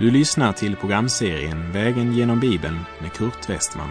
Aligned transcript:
Du 0.00 0.10
lyssnar 0.10 0.52
till 0.52 0.76
programserien 0.76 1.72
Vägen 1.72 2.12
genom 2.12 2.40
Bibeln 2.40 2.78
med 3.00 3.12
Kurt 3.12 3.48
Westman. 3.48 3.90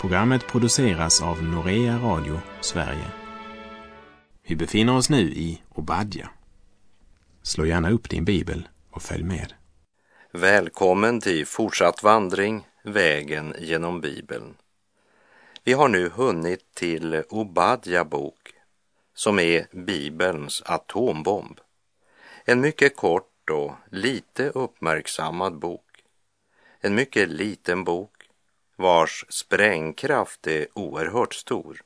Programmet 0.00 0.46
produceras 0.46 1.22
av 1.22 1.42
Norea 1.42 1.98
Radio 1.98 2.40
Sverige. 2.60 3.10
Vi 4.46 4.56
befinner 4.56 4.96
oss 4.96 5.10
nu 5.10 5.20
i 5.20 5.62
Obadja. 5.68 6.30
Slå 7.42 7.66
gärna 7.66 7.90
upp 7.90 8.10
din 8.10 8.24
bibel 8.24 8.68
och 8.90 9.02
följ 9.02 9.24
med. 9.24 9.52
Välkommen 10.32 11.20
till 11.20 11.46
fortsatt 11.46 12.02
vandring, 12.02 12.66
vägen 12.84 13.54
genom 13.58 14.00
Bibeln. 14.00 14.54
Vi 15.64 15.72
har 15.72 15.88
nu 15.88 16.08
hunnit 16.08 16.74
till 16.74 17.22
Obadja 17.28 18.04
bok, 18.04 18.52
som 19.14 19.38
är 19.38 19.66
Bibelns 19.72 20.62
atombomb. 20.66 21.60
En 22.44 22.60
mycket 22.60 22.96
kort 22.96 23.31
och 23.50 23.72
lite 23.90 24.48
uppmärksammad 24.48 25.58
bok. 25.58 26.04
En 26.80 26.94
mycket 26.94 27.28
liten 27.28 27.84
bok 27.84 28.28
vars 28.76 29.24
sprängkraft 29.28 30.46
är 30.46 30.66
oerhört 30.74 31.34
stor. 31.34 31.82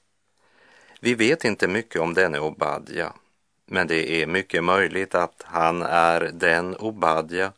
Vi 1.00 1.14
vet 1.14 1.44
inte 1.44 1.68
mycket 1.68 2.00
om 2.00 2.14
denne 2.14 2.40
Obadja, 2.40 3.12
men 3.66 3.86
det 3.86 4.22
är 4.22 4.26
mycket 4.26 4.64
möjligt 4.64 5.14
att 5.14 5.42
han 5.44 5.82
är 5.82 6.20
den 6.20 6.76
Obadja 6.76 7.52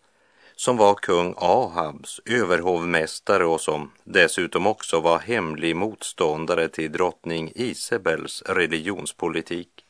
som 0.56 0.77
var 0.77 0.95
kung 0.95 1.34
Ahabs 1.37 2.20
överhovmästare 2.25 3.45
och 3.45 3.61
som 3.61 3.91
dessutom 4.05 4.67
också 4.67 5.01
var 5.01 5.19
hemlig 5.19 5.77
motståndare 5.77 6.69
till 6.69 6.92
drottning 6.92 7.53
Isabels 7.55 8.42
religionspolitik. 8.42 9.84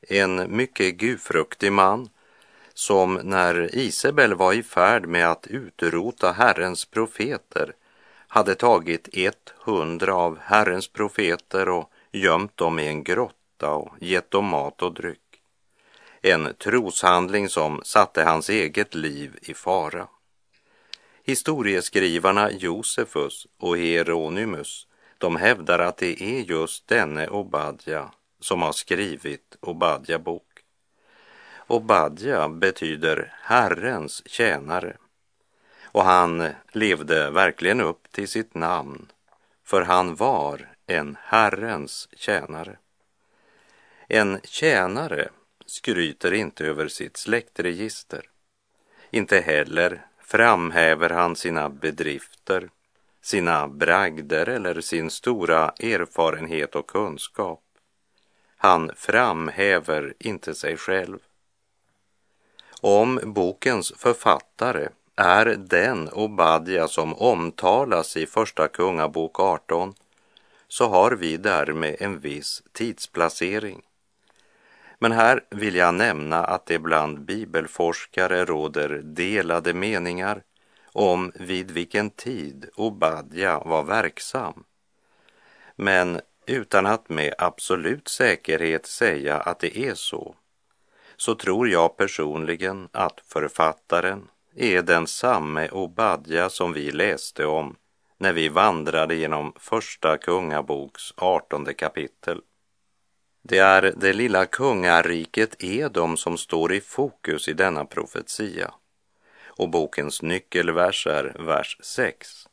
En 0.00 0.56
mycket 0.56 0.94
gudfruktig 0.94 1.72
man 1.72 2.08
som 2.74 3.14
när 3.14 3.74
Isabel 3.74 4.34
var 4.34 4.52
i 4.52 4.62
färd 4.62 5.06
med 5.06 5.30
att 5.30 5.46
utrota 5.46 6.32
Herrens 6.32 6.84
profeter 6.84 7.72
hade 8.28 8.54
tagit 8.54 9.08
100 9.66 10.14
av 10.14 10.38
Herrens 10.38 10.88
profeter 10.88 11.68
och 11.68 11.90
gömt 12.12 12.56
dem 12.56 12.78
i 12.78 12.86
en 12.86 13.04
grotta 13.04 13.70
och 13.70 13.94
gett 14.00 14.30
dem 14.30 14.44
mat 14.44 14.82
och 14.82 14.94
dryck. 14.94 15.42
En 16.22 16.54
troshandling 16.58 17.48
som 17.48 17.80
satte 17.84 18.22
hans 18.24 18.50
eget 18.50 18.94
liv 18.94 19.38
i 19.42 19.54
fara. 19.54 20.08
Historieskrivarna 21.24 22.50
Josefus 22.50 23.46
och 23.58 23.78
Hieronymus 23.78 24.86
de 25.18 25.36
hävdar 25.36 25.78
att 25.78 25.96
det 25.96 26.22
är 26.22 26.40
just 26.40 26.88
denne 26.88 27.28
Obadja 27.28 28.10
som 28.40 28.62
har 28.62 28.72
skrivit 28.72 29.56
Obadja 29.60 30.18
bok. 30.18 30.49
Obadja 31.70 32.48
betyder 32.48 33.32
Herrens 33.42 34.22
tjänare 34.26 34.96
och 35.84 36.04
han 36.04 36.48
levde 36.72 37.30
verkligen 37.30 37.80
upp 37.80 38.12
till 38.12 38.28
sitt 38.28 38.54
namn 38.54 39.12
för 39.64 39.82
han 39.82 40.14
var 40.14 40.68
en 40.86 41.16
Herrens 41.22 42.08
tjänare. 42.16 42.76
En 44.08 44.40
tjänare 44.44 45.28
skryter 45.66 46.34
inte 46.34 46.66
över 46.66 46.88
sitt 46.88 47.16
släktregister. 47.16 48.28
Inte 49.10 49.40
heller 49.40 50.06
framhäver 50.20 51.10
han 51.10 51.36
sina 51.36 51.68
bedrifter, 51.68 52.70
sina 53.22 53.68
bragder 53.68 54.48
eller 54.48 54.80
sin 54.80 55.10
stora 55.10 55.68
erfarenhet 55.68 56.74
och 56.74 56.86
kunskap. 56.86 57.62
Han 58.56 58.90
framhäver 58.96 60.14
inte 60.18 60.54
sig 60.54 60.76
själv. 60.76 61.18
Om 62.82 63.20
bokens 63.24 63.92
författare 63.96 64.88
är 65.16 65.46
den 65.46 66.08
Obadja 66.08 66.88
som 66.88 67.14
omtalas 67.14 68.16
i 68.16 68.26
Första 68.26 68.68
Kungabok 68.68 69.40
18 69.40 69.94
så 70.68 70.88
har 70.88 71.12
vi 71.12 71.36
därmed 71.36 71.96
en 72.00 72.20
viss 72.20 72.62
tidsplacering. 72.72 73.82
Men 74.98 75.12
här 75.12 75.44
vill 75.50 75.74
jag 75.74 75.94
nämna 75.94 76.44
att 76.44 76.66
det 76.66 76.78
bland 76.78 77.20
bibelforskare 77.20 78.44
råder 78.44 78.88
delade 79.04 79.74
meningar 79.74 80.42
om 80.92 81.32
vid 81.34 81.70
vilken 81.70 82.10
tid 82.10 82.68
Obadja 82.76 83.58
var 83.58 83.82
verksam. 83.82 84.64
Men 85.76 86.20
utan 86.46 86.86
att 86.86 87.08
med 87.08 87.34
absolut 87.38 88.08
säkerhet 88.08 88.86
säga 88.86 89.36
att 89.36 89.58
det 89.58 89.78
är 89.78 89.94
så, 89.94 90.34
så 91.20 91.34
tror 91.34 91.68
jag 91.68 91.96
personligen 91.96 92.88
att 92.92 93.20
författaren 93.26 94.28
är 94.56 94.82
den 94.82 95.06
samme 95.06 95.68
Obadja 95.68 96.50
som 96.50 96.72
vi 96.72 96.90
läste 96.90 97.46
om 97.46 97.76
när 98.18 98.32
vi 98.32 98.48
vandrade 98.48 99.14
genom 99.14 99.52
Första 99.56 100.18
Kungaboks 100.18 101.14
artonde 101.16 101.74
kapitel. 101.74 102.40
Det 103.42 103.58
är 103.58 103.94
det 103.96 104.12
lilla 104.12 104.46
kungariket 104.46 105.64
Edom 105.64 106.16
som 106.16 106.38
står 106.38 106.72
i 106.72 106.80
fokus 106.80 107.48
i 107.48 107.52
denna 107.52 107.84
profetia. 107.84 108.74
Och 109.44 109.68
bokens 109.68 110.22
nyckelvers 110.22 111.06
är 111.06 111.36
vers 111.38 111.78
6. 111.80 112.48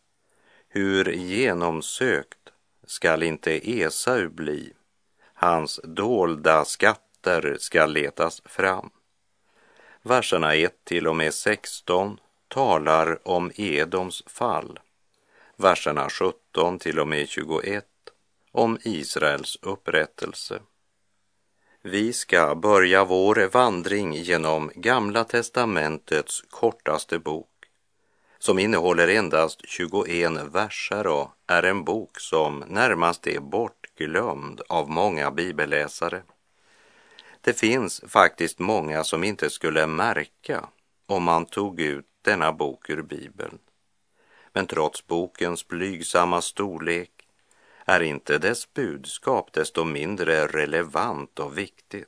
Hur 0.69 1.11
genomsökt 1.11 2.49
skall 2.85 3.23
inte 3.23 3.69
Esau 3.69 4.29
bli, 4.29 4.73
hans 5.33 5.79
dolda 5.83 6.65
skatter 7.27 7.57
ska 7.59 7.85
letas 7.85 8.41
fram. 8.45 8.89
Verserna 10.01 10.55
1 10.55 10.73
till 10.83 11.07
och 11.07 11.15
med 11.15 11.33
16 11.33 12.19
talar 12.47 13.27
om 13.27 13.51
Edoms 13.55 14.23
fall. 14.27 14.79
Verserna 15.57 16.09
17 16.09 16.79
till 16.79 16.99
och 16.99 17.07
med 17.07 17.29
21 17.29 17.85
om 18.51 18.77
Israels 18.83 19.57
upprättelse. 19.61 20.59
Vi 21.81 22.13
ska 22.13 22.55
börja 22.55 23.05
vår 23.05 23.49
vandring 23.51 24.13
genom 24.13 24.71
Gamla 24.75 25.23
testamentets 25.23 26.41
kortaste 26.49 27.19
bok 27.19 27.47
som 28.39 28.59
innehåller 28.59 29.07
endast 29.07 29.61
21 29.65 30.31
verser 30.51 31.07
och 31.07 31.31
är 31.47 31.63
en 31.63 31.83
bok 31.83 32.19
som 32.19 32.63
närmast 32.67 33.27
är 33.27 33.39
bortglömd 33.39 34.61
av 34.69 34.89
många 34.89 35.31
bibelläsare. 35.31 36.21
Det 37.41 37.53
finns 37.53 38.03
faktiskt 38.07 38.59
många 38.59 39.03
som 39.03 39.23
inte 39.23 39.49
skulle 39.49 39.87
märka 39.87 40.69
om 41.05 41.23
man 41.23 41.45
tog 41.45 41.81
ut 41.81 42.05
denna 42.21 42.51
bok 42.51 42.89
ur 42.89 43.01
Bibeln. 43.01 43.59
Men 44.53 44.67
trots 44.67 45.07
bokens 45.07 45.67
blygsamma 45.67 46.41
storlek 46.41 47.11
är 47.85 48.01
inte 48.01 48.37
dess 48.37 48.73
budskap 48.73 49.53
desto 49.53 49.83
mindre 49.83 50.47
relevant 50.47 51.39
och 51.39 51.57
viktigt. 51.57 52.07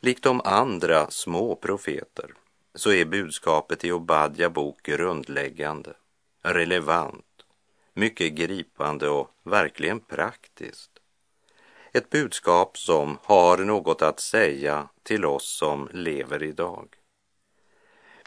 Likt 0.00 0.22
de 0.22 0.40
andra 0.44 1.10
små 1.10 1.56
profeter 1.56 2.34
så 2.74 2.92
är 2.92 3.04
budskapet 3.04 3.84
i 3.84 3.92
Obadja 3.92 4.50
bok 4.50 4.82
grundläggande, 4.82 5.94
relevant, 6.42 7.44
mycket 7.94 8.32
gripande 8.32 9.08
och 9.08 9.30
verkligen 9.42 10.00
praktiskt. 10.00 10.95
Ett 11.96 12.10
budskap 12.10 12.78
som 12.78 13.18
har 13.22 13.58
något 13.58 14.02
att 14.02 14.20
säga 14.20 14.88
till 15.02 15.24
oss 15.24 15.56
som 15.58 15.88
lever 15.92 16.42
idag. 16.42 16.88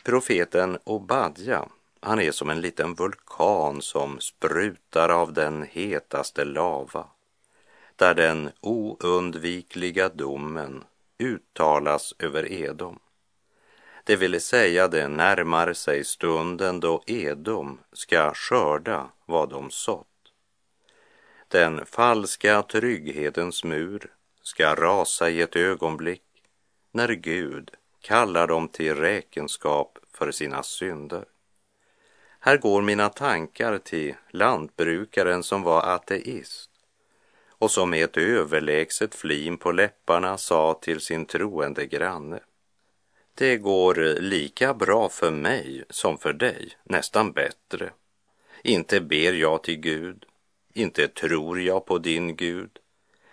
Profeten 0.04 0.78
Obadja, 0.84 1.66
han 2.00 2.20
är 2.20 2.32
som 2.32 2.50
en 2.50 2.62
liten 2.62 2.94
vulkan 2.94 3.82
som 3.82 4.20
sprutar 4.20 5.10
av 5.10 5.34
den 5.34 5.64
hetaste 5.72 6.46
lava, 6.46 7.08
där 7.96 8.14
den 8.14 8.50
oundvikliga 8.62 10.10
domen 10.10 10.84
uttalas 11.20 12.14
över 12.20 12.52
Edom. 12.52 13.00
Det 14.04 14.16
vill 14.16 14.42
säga, 14.42 14.88
det 14.88 15.08
närmar 15.08 15.74
sig 15.74 16.04
stunden 16.04 16.80
då 16.80 17.04
Edom 17.08 17.80
ska 17.94 18.34
skörda 18.34 19.10
vad 19.26 19.50
de 19.50 19.72
sått. 19.72 20.08
Den 21.52 21.86
falska 21.86 22.62
trygghetens 22.62 23.64
mur 23.64 24.12
ska 24.42 24.76
rasa 24.76 25.30
i 25.30 25.42
ett 25.42 25.56
ögonblick 25.56 26.24
när 26.92 27.10
Gud 27.10 27.72
kallar 28.02 28.48
dem 28.48 28.68
till 28.68 28.96
räkenskap 28.96 29.98
för 30.14 30.32
sina 30.32 30.64
synder. 30.64 31.26
Här 32.40 32.58
går 32.58 32.82
mina 32.82 33.10
tankar 33.10 33.78
till 33.78 34.16
lantbrukaren 34.30 35.44
som 35.44 35.64
var 35.64 35.82
ateist 35.82 36.70
och 37.50 37.72
som 37.72 37.90
med 37.90 38.04
ett 38.04 38.18
överlägset 38.18 39.16
flin 39.16 39.58
på 39.58 39.72
läpparna 39.72 40.38
sa 40.38 40.80
till 40.82 41.00
sin 41.00 41.26
troende 41.26 41.86
granne. 41.86 42.40
Det 43.34 43.58
går 43.58 43.96
lika 44.20 44.74
bra 44.74 45.10
för 45.10 45.32
mig 45.32 45.84
som 45.90 46.18
för 46.18 46.34
dig, 46.34 46.72
nästan 46.84 47.32
bättre. 47.32 47.90
Inte 48.64 49.02
ber 49.02 49.34
jag 49.34 49.64
till 49.64 49.78
Gud, 49.78 50.26
inte 50.74 51.08
tror 51.08 51.62
jag 51.62 51.86
på 51.86 51.98
din 51.98 52.36
Gud, 52.36 52.80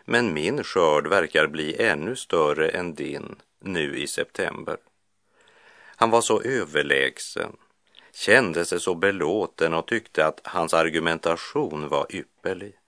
men 0.05 0.35
min 0.35 0.65
skörd 0.65 1.06
verkar 1.06 1.47
bli 1.47 1.83
ännu 1.83 2.17
större 2.17 2.69
än 2.69 2.94
din 2.94 3.37
nu 3.61 3.97
i 3.99 4.06
september. 4.06 4.77
Han 5.97 6.11
var 6.11 6.21
så 6.21 6.43
överlägsen, 6.43 7.56
kände 8.15 8.65
sig 8.65 8.81
så 8.81 8.94
belåten 8.94 9.75
och 9.75 9.87
tyckte 9.87 10.27
att 10.27 10.41
hans 10.44 10.75
argumentation 10.75 11.88
var 11.88 12.06
ypperlig. 12.11 12.79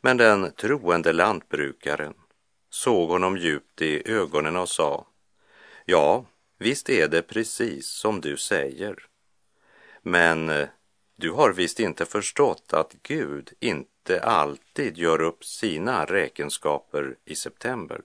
Men 0.00 0.16
den 0.16 0.52
troende 0.52 1.12
lantbrukaren 1.12 2.14
såg 2.70 3.08
honom 3.08 3.36
djupt 3.36 3.82
i 3.82 4.12
ögonen 4.12 4.56
och 4.56 4.68
sa, 4.68 5.06
ja, 5.84 6.24
visst 6.58 6.88
är 6.88 7.08
det 7.08 7.22
precis 7.22 7.88
som 7.88 8.20
du 8.20 8.36
säger. 8.36 9.06
Men 10.02 10.48
eh, 10.48 10.68
du 11.16 11.30
har 11.30 11.52
visst 11.52 11.80
inte 11.80 12.04
förstått 12.04 12.72
att 12.72 12.94
Gud 13.02 13.52
inte 13.60 14.20
alltid 14.20 14.98
gör 14.98 15.20
upp 15.20 15.44
sina 15.44 16.04
räkenskaper 16.04 17.16
i 17.24 17.34
september. 17.34 18.00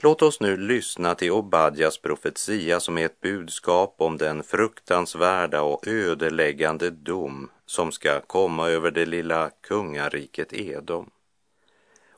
Låt 0.00 0.22
oss 0.22 0.40
nu 0.40 0.56
lyssna 0.56 1.14
till 1.14 1.30
Obadjas 1.30 1.98
profetia 1.98 2.80
som 2.80 2.98
är 2.98 3.06
ett 3.06 3.20
budskap 3.20 3.94
om 3.98 4.16
den 4.16 4.42
fruktansvärda 4.42 5.62
och 5.62 5.86
ödeläggande 5.86 6.90
dom 6.90 7.50
som 7.66 7.92
ska 7.92 8.20
komma 8.20 8.68
över 8.68 8.90
det 8.90 9.06
lilla 9.06 9.50
kungariket 9.60 10.52
Edom. 10.52 11.10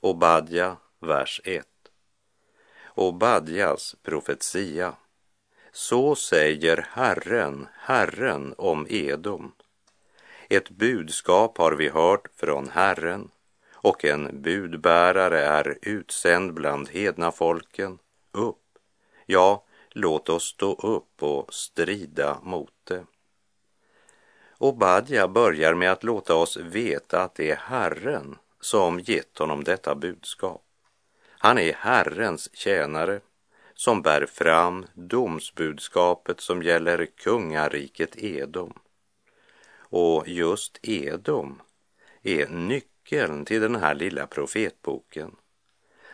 Obadja, 0.00 0.76
vers 1.00 1.40
1. 1.44 1.66
Obadjas 2.94 3.96
profetia. 4.02 4.94
Så 5.72 6.14
säger 6.14 6.86
Herren, 6.92 7.68
Herren 7.78 8.54
om 8.58 8.86
Edom. 8.90 9.52
Ett 10.48 10.70
budskap 10.70 11.58
har 11.58 11.72
vi 11.72 11.88
hört 11.88 12.28
från 12.36 12.68
Herren 12.68 13.30
och 13.72 14.04
en 14.04 14.42
budbärare 14.42 15.40
är 15.40 15.78
utsänd 15.82 16.54
bland 16.54 16.88
hedna 16.88 17.32
folken. 17.32 17.98
Upp, 18.32 18.78
ja, 19.26 19.64
låt 19.90 20.28
oss 20.28 20.44
stå 20.44 20.74
upp 20.74 21.22
och 21.22 21.54
strida 21.54 22.38
mot 22.42 22.72
det. 22.84 23.04
Obadja 24.58 25.28
börjar 25.28 25.74
med 25.74 25.92
att 25.92 26.04
låta 26.04 26.34
oss 26.34 26.56
veta 26.56 27.22
att 27.22 27.34
det 27.34 27.50
är 27.50 27.56
Herren 27.56 28.38
som 28.60 29.00
gett 29.00 29.38
honom 29.38 29.64
detta 29.64 29.94
budskap. 29.94 30.62
Han 31.28 31.58
är 31.58 31.72
Herrens 31.72 32.56
tjänare 32.56 33.20
som 33.80 34.02
bär 34.02 34.26
fram 34.26 34.86
domsbudskapet 34.94 36.40
som 36.40 36.62
gäller 36.62 37.06
kungariket 37.06 38.16
Edom. 38.16 38.78
Och 39.78 40.28
just 40.28 40.78
Edom 40.82 41.62
är 42.22 42.48
nyckeln 42.48 43.44
till 43.44 43.60
den 43.60 43.76
här 43.76 43.94
lilla 43.94 44.26
profetboken. 44.26 45.36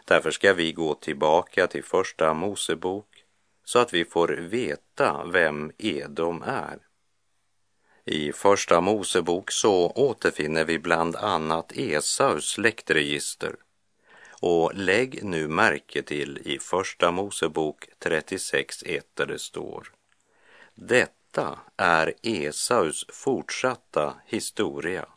Därför 0.04 0.30
ska 0.30 0.52
vi 0.52 0.72
gå 0.72 0.94
tillbaka 0.94 1.66
till 1.66 1.84
första 1.84 2.34
Mosebok 2.34 3.24
så 3.64 3.78
att 3.78 3.94
vi 3.94 4.04
får 4.04 4.28
veta 4.28 5.24
vem 5.32 5.72
Edom 5.78 6.42
är. 6.46 6.78
I 8.04 8.32
Första 8.32 8.80
Mosebok 8.80 9.50
så 9.50 9.90
återfinner 9.90 10.64
vi 10.64 10.78
bland 10.78 11.16
annat 11.16 11.72
Esaus 11.72 12.48
släktregister. 12.48 13.56
Och 14.40 14.74
lägg 14.74 15.24
nu 15.24 15.48
märke 15.48 16.02
till 16.02 16.38
i 16.44 16.58
Första 16.58 17.10
Mosebok 17.10 17.84
36.1 18.00 19.02
där 19.14 19.26
det 19.26 19.38
står 19.38 19.92
Detta 20.74 21.58
är 21.76 22.14
Esaus 22.22 23.06
fortsatta 23.08 24.14
historia. 24.26 25.08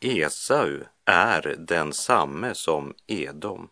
Esau 0.00 0.78
är 1.04 1.56
densamme 1.58 2.54
som 2.54 2.94
Edom. 3.06 3.68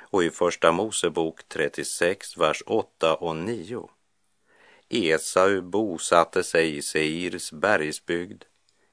Och 0.00 0.24
i 0.24 0.30
Första 0.30 0.72
Mosebok 0.72 1.48
36, 1.48 2.36
vers 2.36 2.62
8 2.66 3.14
och 3.14 3.36
9 3.36 3.88
Esau 4.88 5.60
bosatte 5.60 6.44
sig 6.44 6.76
i 6.76 6.82
Seirs 6.82 7.52
bergsbygd. 7.52 8.44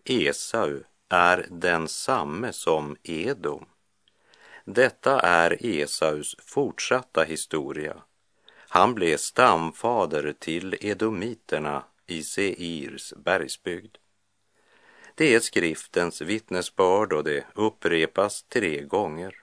Esau 0.05 0.79
är 1.09 1.47
densamme 1.49 2.53
som 2.53 2.97
Edom. 3.03 3.65
Detta 4.71 5.19
är 5.19 5.65
Esaus 5.65 6.35
fortsatta 6.39 7.23
historia. 7.23 8.03
Han 8.51 8.95
blev 8.95 9.17
stamfader 9.17 10.33
till 10.39 10.77
edomiterna 10.81 11.83
i 12.07 12.23
Seirs 12.23 13.13
bergsbygd. 13.17 13.97
Det 15.15 15.35
är 15.35 15.39
skriftens 15.39 16.21
vittnesbörd 16.21 17.13
och 17.13 17.23
det 17.23 17.45
upprepas 17.55 18.43
tre 18.43 18.81
gånger. 18.81 19.35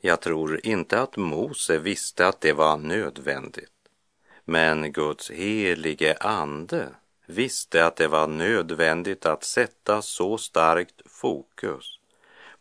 Jag 0.00 0.20
tror 0.20 0.66
inte 0.66 1.00
att 1.00 1.16
Mose 1.16 1.78
visste 1.78 2.26
att 2.26 2.40
det 2.40 2.52
var 2.52 2.76
nödvändigt. 2.76 3.72
Men 4.44 4.92
Guds 4.92 5.30
helige 5.30 6.16
ande 6.20 6.88
visste 7.26 7.86
att 7.86 7.96
det 7.96 8.08
var 8.08 8.26
nödvändigt 8.26 9.26
att 9.26 9.44
sätta 9.44 10.02
så 10.02 10.38
starkt 10.38 11.02
fokus 11.06 11.97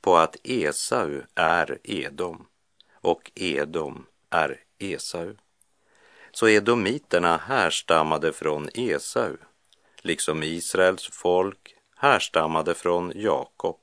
på 0.08 0.18
att 0.18 0.38
Esau 0.44 1.22
är 1.36 1.78
Edom 1.84 2.46
och 2.94 3.32
Edom 3.36 4.06
är 4.30 4.60
Esau. 4.80 5.36
Så 6.32 6.48
edomiterna 6.48 7.38
härstammade 7.38 8.34
från 8.34 8.70
Esau, 8.74 9.38
liksom 10.02 10.44
Israels 10.44 11.10
folk 11.12 11.76
härstammade 11.98 12.74
från 12.74 13.12
Jakob. 13.16 13.80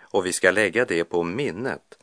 Och 0.00 0.26
vi 0.26 0.32
ska 0.32 0.50
lägga 0.50 0.84
det 0.84 1.04
på 1.04 1.22
minnet 1.22 1.98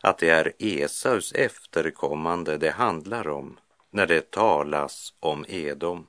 att 0.00 0.18
det 0.18 0.30
är 0.30 0.52
Esaus 0.58 1.32
efterkommande 1.32 2.56
det 2.56 2.70
handlar 2.70 3.28
om 3.28 3.58
när 3.90 4.06
det 4.06 4.30
talas 4.30 5.14
om 5.20 5.44
Edom. 5.48 6.06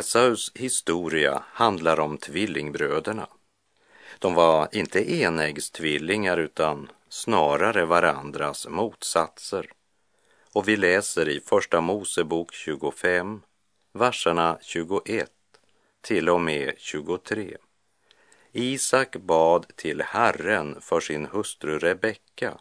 Esaus 0.00 0.52
historia 0.54 1.42
handlar 1.46 2.00
om 2.00 2.18
tvillingbröderna. 2.18 3.28
De 4.18 4.34
var 4.34 4.68
inte 4.72 5.12
enäggstvillingar 5.12 6.36
utan 6.36 6.90
snarare 7.08 7.84
varandras 7.84 8.68
motsatser. 8.68 9.72
Och 10.52 10.68
vi 10.68 10.76
läser 10.76 11.28
i 11.28 11.40
Första 11.40 11.80
Mosebok 11.80 12.54
25, 12.54 13.42
verserna 13.92 14.58
21 14.62 15.30
till 16.00 16.28
och 16.28 16.40
med 16.40 16.74
23. 16.78 17.56
Isak 18.52 19.16
bad 19.16 19.66
till 19.76 20.02
Herren 20.02 20.80
för 20.80 21.00
sin 21.00 21.26
hustru 21.26 21.78
Rebecka 21.78 22.58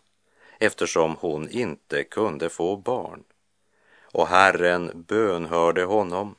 eftersom 0.59 1.15
hon 1.19 1.49
inte 1.49 2.03
kunde 2.03 2.49
få 2.49 2.77
barn. 2.77 3.23
Och 4.11 4.27
Herren 4.27 5.03
bönhörde 5.07 5.83
honom 5.83 6.35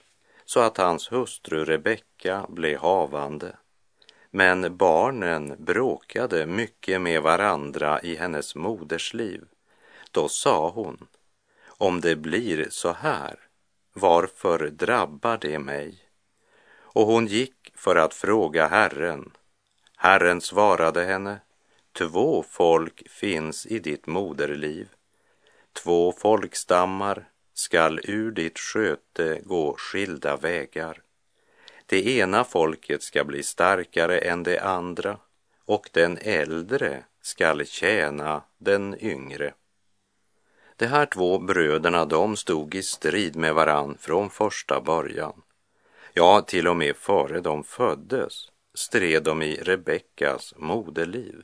så 0.50 0.60
att 0.60 0.76
hans 0.76 1.12
hustru 1.12 1.64
Rebecka 1.64 2.46
blev 2.48 2.78
havande. 2.78 3.56
Men 4.30 4.76
barnen 4.76 5.56
bråkade 5.58 6.46
mycket 6.46 7.00
med 7.00 7.22
varandra 7.22 8.00
i 8.02 8.16
hennes 8.16 8.54
moders 8.54 9.14
liv. 9.14 9.44
Då 10.10 10.28
sa 10.28 10.70
hon, 10.70 11.06
om 11.66 12.00
det 12.00 12.16
blir 12.16 12.66
så 12.70 12.92
här, 12.92 13.38
varför 13.92 14.58
drabbar 14.58 15.38
det 15.40 15.58
mig? 15.58 15.98
Och 16.72 17.06
hon 17.06 17.26
gick 17.26 17.72
för 17.74 17.96
att 17.96 18.14
fråga 18.14 18.68
Herren. 18.68 19.32
Herren 19.96 20.40
svarade 20.40 21.04
henne, 21.04 21.40
två 21.92 22.44
folk 22.48 23.08
finns 23.10 23.66
i 23.66 23.78
ditt 23.78 24.06
moderliv. 24.06 24.88
Två 25.72 26.12
folkstammar 26.12 27.29
skall 27.60 28.00
ur 28.04 28.30
ditt 28.30 28.58
sköte 28.58 29.40
gå 29.44 29.74
skilda 29.78 30.36
vägar. 30.36 31.02
Det 31.86 32.06
ena 32.06 32.44
folket 32.44 33.02
ska 33.02 33.24
bli 33.24 33.42
starkare 33.42 34.18
än 34.18 34.42
det 34.42 34.58
andra 34.58 35.18
och 35.64 35.90
den 35.92 36.18
äldre 36.20 37.04
skall 37.22 37.66
tjäna 37.66 38.42
den 38.58 39.04
yngre. 39.04 39.54
De 40.76 40.86
här 40.86 41.06
två 41.06 41.38
bröderna, 41.38 42.04
de 42.04 42.36
stod 42.36 42.74
i 42.74 42.82
strid 42.82 43.36
med 43.36 43.54
varann 43.54 43.96
från 44.00 44.30
första 44.30 44.80
början. 44.80 45.42
Ja, 46.12 46.42
till 46.42 46.68
och 46.68 46.76
med 46.76 46.96
före 46.96 47.40
de 47.40 47.64
föddes 47.64 48.48
stred 48.74 49.22
de 49.22 49.42
i 49.42 49.56
Rebeckas 49.56 50.54
moderliv. 50.56 51.42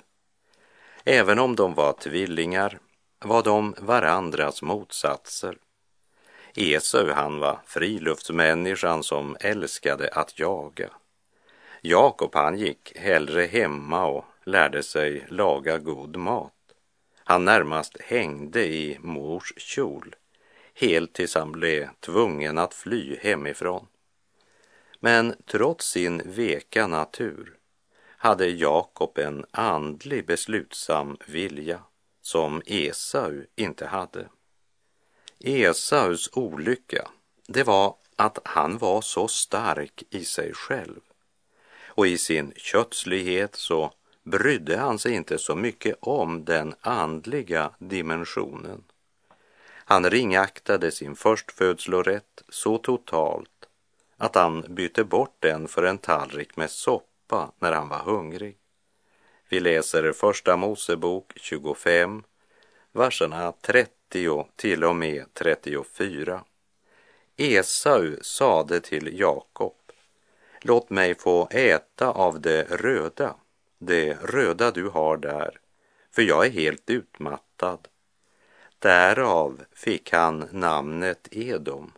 Även 1.05 1.39
om 1.39 1.57
de 1.57 1.75
var 1.75 1.93
tvillingar 1.93 2.79
var 3.19 3.43
de 3.43 3.75
varandras 3.79 4.63
motsatser. 4.63 5.59
Esau 6.59 7.11
han 7.11 7.39
var 7.39 7.61
friluftsmänniskan 7.67 9.03
som 9.03 9.37
älskade 9.41 10.09
att 10.13 10.39
jaga. 10.39 10.91
Jakob 11.81 12.35
han 12.35 12.59
gick 12.59 12.97
hellre 12.97 13.43
hemma 13.43 14.07
och 14.07 14.25
lärde 14.45 14.83
sig 14.83 15.27
laga 15.29 15.79
god 15.79 16.17
mat. 16.17 16.53
Han 17.25 17.45
närmast 17.45 18.01
hängde 18.01 18.65
i 18.67 18.99
mors 19.01 19.53
kjol, 19.57 20.15
helt 20.75 21.13
tills 21.13 21.35
han 21.35 21.53
blev 21.53 21.89
tvungen 22.01 22.59
att 22.59 22.75
fly 22.75 23.17
hemifrån. 23.21 23.87
Men 25.01 25.35
trots 25.47 25.87
sin 25.91 26.23
veka 26.25 26.87
natur 26.87 27.57
hade 28.19 28.47
Jakob 28.47 29.19
en 29.19 29.45
andlig 29.51 30.27
beslutsam 30.27 31.17
vilja 31.27 31.81
som 32.23 32.63
Esau 32.67 33.43
inte 33.57 33.87
hade. 33.87 34.29
Esaus 35.41 36.31
olycka, 36.33 37.09
det 37.47 37.63
var 37.63 37.95
att 38.17 38.39
han 38.45 38.79
var 38.79 39.01
så 39.01 39.29
stark 39.29 40.03
i 40.11 40.25
sig 40.25 40.53
själv. 40.55 41.01
Och 41.87 42.07
i 42.07 42.19
sin 42.19 42.53
kötslighet 42.57 43.55
så 43.55 43.93
brydde 44.23 44.77
han 44.77 44.99
sig 44.99 45.13
inte 45.13 45.39
så 45.39 45.55
mycket 45.55 45.97
om 46.01 46.45
den 46.45 46.75
andliga 46.81 47.71
dimensionen. 47.79 48.85
Han 49.89 50.11
ringaktade 50.11 50.91
sin 50.91 51.17
förstfödslorätt 51.17 52.43
så 52.49 52.79
totalt 52.79 53.69
att 54.17 54.35
han 54.35 54.65
bytte 54.69 55.05
bort 55.05 55.37
den 55.41 55.69
för 55.69 55.83
en 55.83 55.99
tallrik 55.99 56.57
med 56.57 56.71
soppa 56.71 57.53
när 57.59 57.73
han 57.73 57.89
var 57.89 57.99
hungrig. 57.99 58.57
Vi 59.49 59.61
läser 59.61 60.13
Första 60.13 60.57
Mosebok 60.57 61.33
25, 61.37 62.23
verserna 62.93 63.53
30 63.61 63.96
till 64.57 64.85
och 64.85 64.97
med 64.97 65.25
34. 65.35 66.45
Esau 67.37 68.17
sade 68.23 68.81
till 68.81 69.19
Jakob, 69.21 69.75
låt 70.61 70.91
mig 70.91 71.15
få 71.15 71.49
äta 71.51 72.11
av 72.11 72.41
det 72.41 72.63
röda, 72.71 73.35
det 73.79 74.15
röda 74.15 74.71
du 74.71 74.89
har 74.89 75.17
där, 75.17 75.61
för 76.11 76.23
jag 76.23 76.47
är 76.47 76.51
helt 76.51 76.91
utmattad. 76.91 77.89
Därav 78.79 79.65
fick 79.73 80.13
han 80.13 80.49
namnet 80.53 81.29
Edom. 81.31 81.93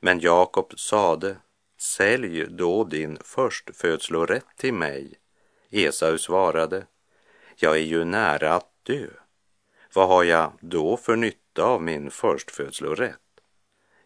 Men 0.00 0.20
Jakob 0.20 0.78
sade, 0.78 1.36
sälj 1.78 2.46
då 2.46 2.84
din 2.84 3.18
förstfödslorätt 3.24 4.56
till 4.56 4.74
mig. 4.74 5.14
Esau 5.70 6.18
svarade, 6.18 6.86
jag 7.56 7.76
är 7.76 7.84
ju 7.84 8.04
nära 8.04 8.54
att 8.54 8.70
dö. 8.82 9.06
Vad 9.94 10.08
har 10.08 10.24
jag 10.24 10.52
då 10.60 10.96
för 10.96 11.16
nytta 11.16 11.64
av 11.64 11.82
min 11.82 12.10
förstfödslorätt? 12.10 13.18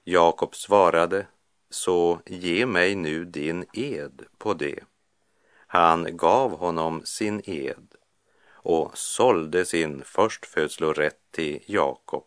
Jakob 0.04 0.56
svarade, 0.56 1.26
så 1.70 2.20
ge 2.26 2.66
mig 2.66 2.94
nu 2.94 3.24
din 3.24 3.64
ed 3.72 4.22
på 4.38 4.54
det. 4.54 4.80
Han 5.66 6.16
gav 6.16 6.58
honom 6.58 7.02
sin 7.04 7.42
ed 7.44 7.94
och 8.48 8.98
sålde 8.98 9.64
sin 9.64 10.04
förstfödslorätt 10.04 11.20
till 11.30 11.62
Jakob. 11.66 12.24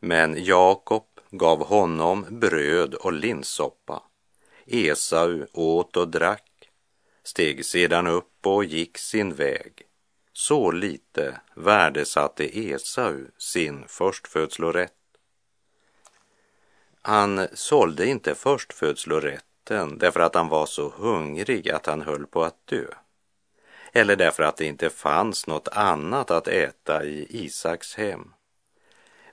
Men 0.00 0.44
Jakob 0.44 1.06
gav 1.30 1.66
honom 1.66 2.26
bröd 2.30 2.94
och 2.94 3.12
linssoppa. 3.12 4.02
Esau 4.66 5.46
åt 5.52 5.96
och 5.96 6.08
drack, 6.08 6.70
steg 7.22 7.64
sedan 7.64 8.06
upp 8.06 8.46
och 8.46 8.64
gick 8.64 8.98
sin 8.98 9.34
väg. 9.34 9.87
Så 10.40 10.70
lite 10.70 11.40
värdesatte 11.54 12.58
Esau 12.58 13.26
sin 13.38 13.84
förstfödslorätt. 13.88 14.92
Han 17.02 17.48
sålde 17.52 18.06
inte 18.06 18.34
förstfödslorätten 18.34 19.98
därför 19.98 20.20
att 20.20 20.34
han 20.34 20.48
var 20.48 20.66
så 20.66 20.92
hungrig 20.96 21.70
att 21.70 21.86
han 21.86 22.02
höll 22.02 22.26
på 22.26 22.44
att 22.44 22.66
dö. 22.66 22.86
Eller 23.92 24.16
därför 24.16 24.42
att 24.42 24.56
det 24.56 24.64
inte 24.64 24.90
fanns 24.90 25.46
något 25.46 25.68
annat 25.68 26.30
att 26.30 26.48
äta 26.48 27.04
i 27.04 27.26
Isaks 27.30 27.94
hem. 27.94 28.34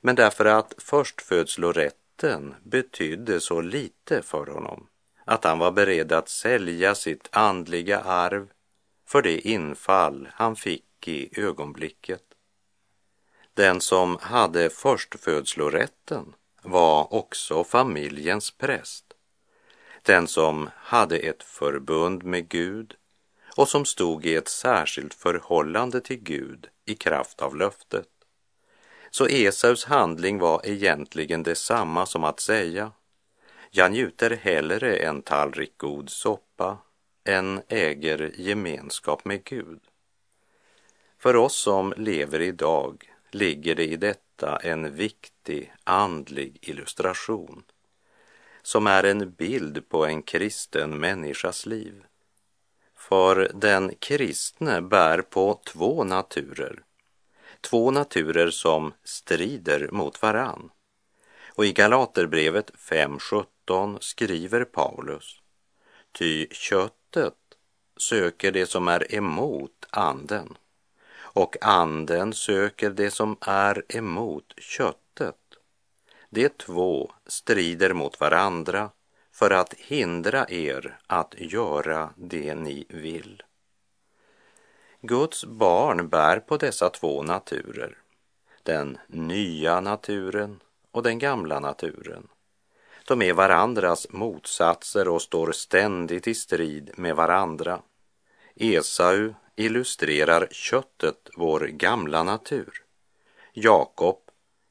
Men 0.01 0.15
därför 0.15 0.45
att 0.45 0.73
förstfödslorätten 0.77 2.55
betydde 2.63 3.39
så 3.39 3.61
lite 3.61 4.21
för 4.21 4.45
honom 4.45 4.87
att 5.25 5.43
han 5.43 5.59
var 5.59 5.71
beredd 5.71 6.11
att 6.11 6.29
sälja 6.29 6.95
sitt 6.95 7.29
andliga 7.31 7.99
arv 7.99 8.47
för 9.07 9.21
det 9.21 9.39
infall 9.39 10.27
han 10.33 10.55
fick 10.55 10.83
i 11.07 11.29
ögonblicket. 11.41 12.23
Den 13.53 13.81
som 13.81 14.17
hade 14.21 14.69
förstfödslorätten 14.69 16.33
var 16.61 17.13
också 17.13 17.63
familjens 17.63 18.51
präst. 18.51 19.05
Den 20.01 20.27
som 20.27 20.69
hade 20.75 21.17
ett 21.17 21.43
förbund 21.43 22.23
med 22.23 22.49
Gud 22.49 22.95
och 23.55 23.69
som 23.69 23.85
stod 23.85 24.25
i 24.25 24.35
ett 24.35 24.47
särskilt 24.47 25.13
förhållande 25.13 26.01
till 26.01 26.19
Gud 26.19 26.67
i 26.85 26.95
kraft 26.95 27.41
av 27.41 27.55
löftet. 27.55 28.07
Så 29.09 29.25
Esaus 29.25 29.85
handling 29.85 30.39
var 30.39 30.61
egentligen 30.63 31.43
detsamma 31.43 32.05
som 32.05 32.23
att 32.23 32.39
säga 32.39 32.91
jag 33.71 33.91
njuter 33.91 34.29
hellre 34.29 34.95
en 34.95 35.21
tallrik 35.21 35.77
god 35.77 36.09
soppa 36.09 36.77
än 37.25 37.61
äger 37.67 38.31
gemenskap 38.37 39.25
med 39.25 39.43
Gud. 39.43 39.79
För 41.25 41.35
oss 41.35 41.55
som 41.55 41.93
lever 41.97 42.41
idag 42.41 43.11
ligger 43.31 43.75
det 43.75 43.85
i 43.85 43.95
detta 43.95 44.57
en 44.57 44.95
viktig 44.95 45.73
andlig 45.83 46.57
illustration 46.61 47.63
som 48.61 48.87
är 48.87 49.03
en 49.03 49.31
bild 49.31 49.89
på 49.89 50.05
en 50.05 50.21
kristen 50.21 50.99
människas 50.99 51.65
liv. 51.65 52.03
För 52.95 53.51
den 53.53 53.95
kristne 53.99 54.81
bär 54.81 55.21
på 55.21 55.61
två 55.65 56.03
naturer, 56.03 56.83
två 57.61 57.91
naturer 57.91 58.49
som 58.49 58.93
strider 59.03 59.89
mot 59.91 60.21
varann. 60.21 60.69
Och 61.47 61.65
i 61.65 61.73
Galaterbrevet 61.73 62.71
5.17 62.71 63.97
skriver 63.99 64.63
Paulus, 64.63 65.41
ty 66.11 66.47
köttet 66.51 67.33
söker 67.97 68.51
det 68.51 68.65
som 68.65 68.87
är 68.87 69.15
emot 69.15 69.85
anden 69.89 70.57
och 71.35 71.55
anden 71.61 72.33
söker 72.33 72.89
det 72.89 73.11
som 73.11 73.37
är 73.41 73.83
emot 73.89 74.53
köttet. 74.57 75.35
De 76.29 76.49
två 76.49 77.11
strider 77.25 77.93
mot 77.93 78.19
varandra 78.19 78.89
för 79.31 79.51
att 79.51 79.73
hindra 79.73 80.49
er 80.49 80.99
att 81.07 81.35
göra 81.37 82.09
det 82.15 82.55
ni 82.55 82.85
vill. 82.89 83.43
Guds 85.01 85.45
barn 85.45 86.09
bär 86.09 86.39
på 86.39 86.57
dessa 86.57 86.89
två 86.89 87.23
naturer, 87.23 87.97
den 88.63 88.97
nya 89.07 89.79
naturen 89.79 90.59
och 90.91 91.03
den 91.03 91.19
gamla 91.19 91.59
naturen. 91.59 92.27
De 93.07 93.21
är 93.21 93.33
varandras 93.33 94.07
motsatser 94.09 95.07
och 95.07 95.21
står 95.21 95.51
ständigt 95.51 96.27
i 96.27 96.33
strid 96.33 96.91
med 96.97 97.15
varandra. 97.15 97.81
Esau 98.55 99.33
illustrerar 99.55 100.47
köttet, 100.51 101.29
vår 101.35 101.59
gamla 101.59 102.23
natur. 102.23 102.83
Jakob 103.53 104.19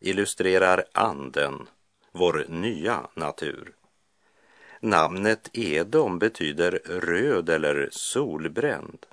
illustrerar 0.00 0.84
anden, 0.92 1.68
vår 2.12 2.46
nya 2.48 3.06
natur. 3.14 3.74
Namnet 4.80 5.50
Edom 5.52 6.18
betyder 6.18 6.70
röd 6.84 7.48
eller 7.48 7.88
solbränd. 7.92 9.06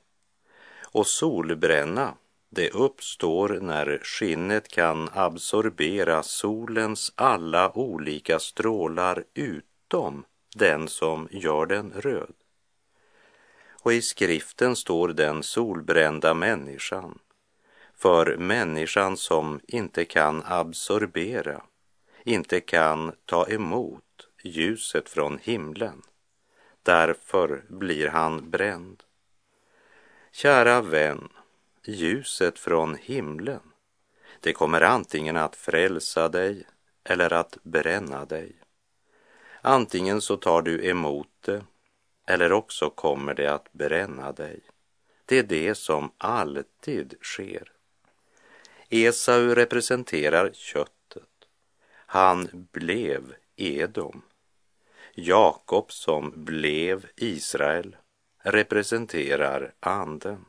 Och 0.84 1.08
solbränna, 1.08 2.14
det 2.50 2.70
uppstår 2.70 3.50
när 3.50 4.00
skinnet 4.04 4.68
kan 4.68 5.10
absorbera 5.14 6.24
solens 6.24 7.14
alla 7.16 7.78
olika 7.78 8.40
strålar 8.40 9.24
utom 9.34 10.26
den 10.56 10.88
som 10.88 11.28
gör 11.32 11.66
den 11.66 11.94
röd. 11.96 12.34
Och 13.82 13.94
i 13.94 14.02
skriften 14.02 14.76
står 14.76 15.08
den 15.08 15.44
solbrända 15.44 16.34
människan 16.34 17.20
för 18.02 18.38
människan 18.38 19.18
som 19.18 19.60
inte 19.68 20.06
kan 20.06 20.44
absorbera, 20.46 21.62
inte 22.24 22.62
kan 22.62 23.16
ta 23.26 23.48
emot 23.48 24.28
ljuset 24.44 25.10
från 25.10 25.40
himlen. 25.44 26.02
Därför 26.84 27.64
blir 27.68 28.08
han 28.08 28.50
bränd. 28.50 29.04
Kära 30.32 30.82
vän, 30.82 31.30
ljuset 31.86 32.60
från 32.60 32.96
himlen, 32.96 33.62
det 34.40 34.54
kommer 34.54 34.82
antingen 34.82 35.38
att 35.38 35.56
frälsa 35.56 36.30
dig 36.30 36.64
eller 37.04 37.34
att 37.34 37.58
bränna 37.64 38.26
dig. 38.26 38.56
Antingen 39.62 40.22
så 40.22 40.38
tar 40.38 40.62
du 40.62 40.90
emot 40.90 41.28
det 41.42 41.64
eller 42.32 42.52
också 42.52 42.90
kommer 42.90 43.34
det 43.34 43.48
att 43.48 43.74
bränna 43.74 44.32
dig. 44.32 44.60
Det 45.26 45.40
är 45.40 45.44
det 45.44 45.76
som 45.76 46.12
alltid 46.18 47.16
sker. 47.22 47.72
Esau 48.90 49.56
representerar 49.56 50.52
köttet. 50.54 51.48
Han 52.06 52.68
blev 52.72 53.34
Edom. 53.56 54.22
Jakob 55.14 55.92
som 55.92 56.34
blev 56.46 57.06
Israel 57.16 57.96
representerar 58.38 59.74
anden. 59.80 60.46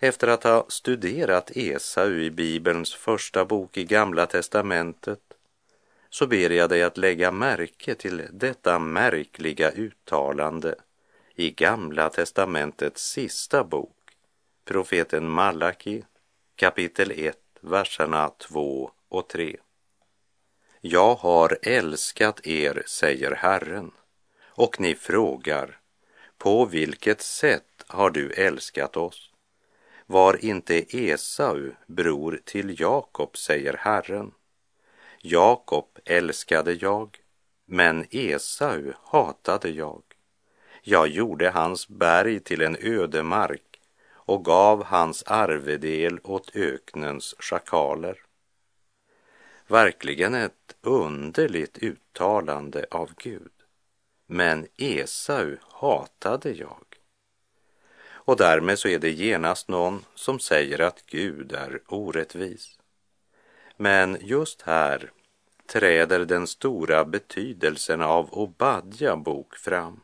Efter 0.00 0.28
att 0.28 0.44
ha 0.44 0.66
studerat 0.68 1.50
Esau 1.54 2.10
i 2.10 2.30
Bibelns 2.30 2.94
första 2.94 3.44
bok 3.44 3.76
i 3.76 3.84
Gamla 3.84 4.26
testamentet 4.26 5.35
så 6.10 6.26
ber 6.26 6.50
jag 6.50 6.70
dig 6.70 6.82
att 6.82 6.96
lägga 6.96 7.32
märke 7.32 7.94
till 7.94 8.22
detta 8.32 8.78
märkliga 8.78 9.70
uttalande 9.70 10.74
i 11.34 11.50
Gamla 11.50 12.10
testamentets 12.10 13.10
sista 13.10 13.64
bok, 13.64 14.16
profeten 14.64 15.28
Malaki, 15.28 16.04
kapitel 16.56 17.10
1, 17.10 17.38
verserna 17.60 18.28
2 18.28 18.90
och 19.08 19.28
3. 19.28 19.56
Jag 20.80 21.14
har 21.14 21.58
älskat 21.62 22.46
er, 22.46 22.82
säger 22.86 23.30
Herren, 23.30 23.90
och 24.44 24.80
ni 24.80 24.94
frågar, 24.94 25.80
på 26.38 26.64
vilket 26.64 27.20
sätt 27.20 27.84
har 27.86 28.10
du 28.10 28.32
älskat 28.32 28.96
oss? 28.96 29.32
Var 30.06 30.44
inte 30.44 30.96
Esau 30.96 31.70
bror 31.86 32.40
till 32.44 32.80
Jakob, 32.80 33.36
säger 33.36 33.76
Herren. 33.80 34.32
Jakob 35.28 35.98
älskade 36.04 36.72
jag, 36.72 37.18
men 37.64 38.06
Esau 38.10 38.92
hatade 39.02 39.68
jag. 39.68 40.02
Jag 40.82 41.08
gjorde 41.08 41.50
hans 41.50 41.88
berg 41.88 42.40
till 42.40 42.62
en 42.62 42.76
ödemark 42.80 43.80
och 44.08 44.44
gav 44.44 44.84
hans 44.84 45.22
arvedel 45.26 46.20
åt 46.22 46.56
öknens 46.56 47.34
schakaler. 47.38 48.18
Verkligen 49.66 50.34
ett 50.34 50.76
underligt 50.80 51.78
uttalande 51.78 52.86
av 52.90 53.10
Gud. 53.16 53.52
Men 54.26 54.66
Esau 54.76 55.56
hatade 55.62 56.50
jag. 56.50 56.84
Och 58.08 58.36
därmed 58.36 58.78
så 58.78 58.88
är 58.88 58.98
det 58.98 59.10
genast 59.10 59.68
någon 59.68 60.04
som 60.14 60.38
säger 60.38 60.80
att 60.80 61.06
Gud 61.06 61.52
är 61.52 61.80
orättvis. 61.88 62.78
Men 63.76 64.18
just 64.20 64.62
här 64.62 65.10
träder 65.66 66.24
den 66.24 66.46
stora 66.46 67.04
betydelsen 67.04 68.02
av 68.02 68.32
Obadja 68.32 69.16
bok 69.16 69.56
fram. 69.56 70.00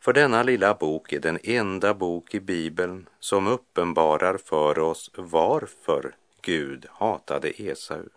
För 0.00 0.12
denna 0.12 0.42
lilla 0.42 0.74
bok 0.74 1.12
är 1.12 1.20
den 1.20 1.38
enda 1.42 1.94
bok 1.94 2.34
i 2.34 2.40
Bibeln 2.40 3.08
som 3.20 3.46
uppenbarar 3.46 4.38
för 4.38 4.78
oss 4.78 5.10
varför 5.14 6.14
Gud 6.40 6.86
hatade 6.90 7.62
Esau 7.62 8.08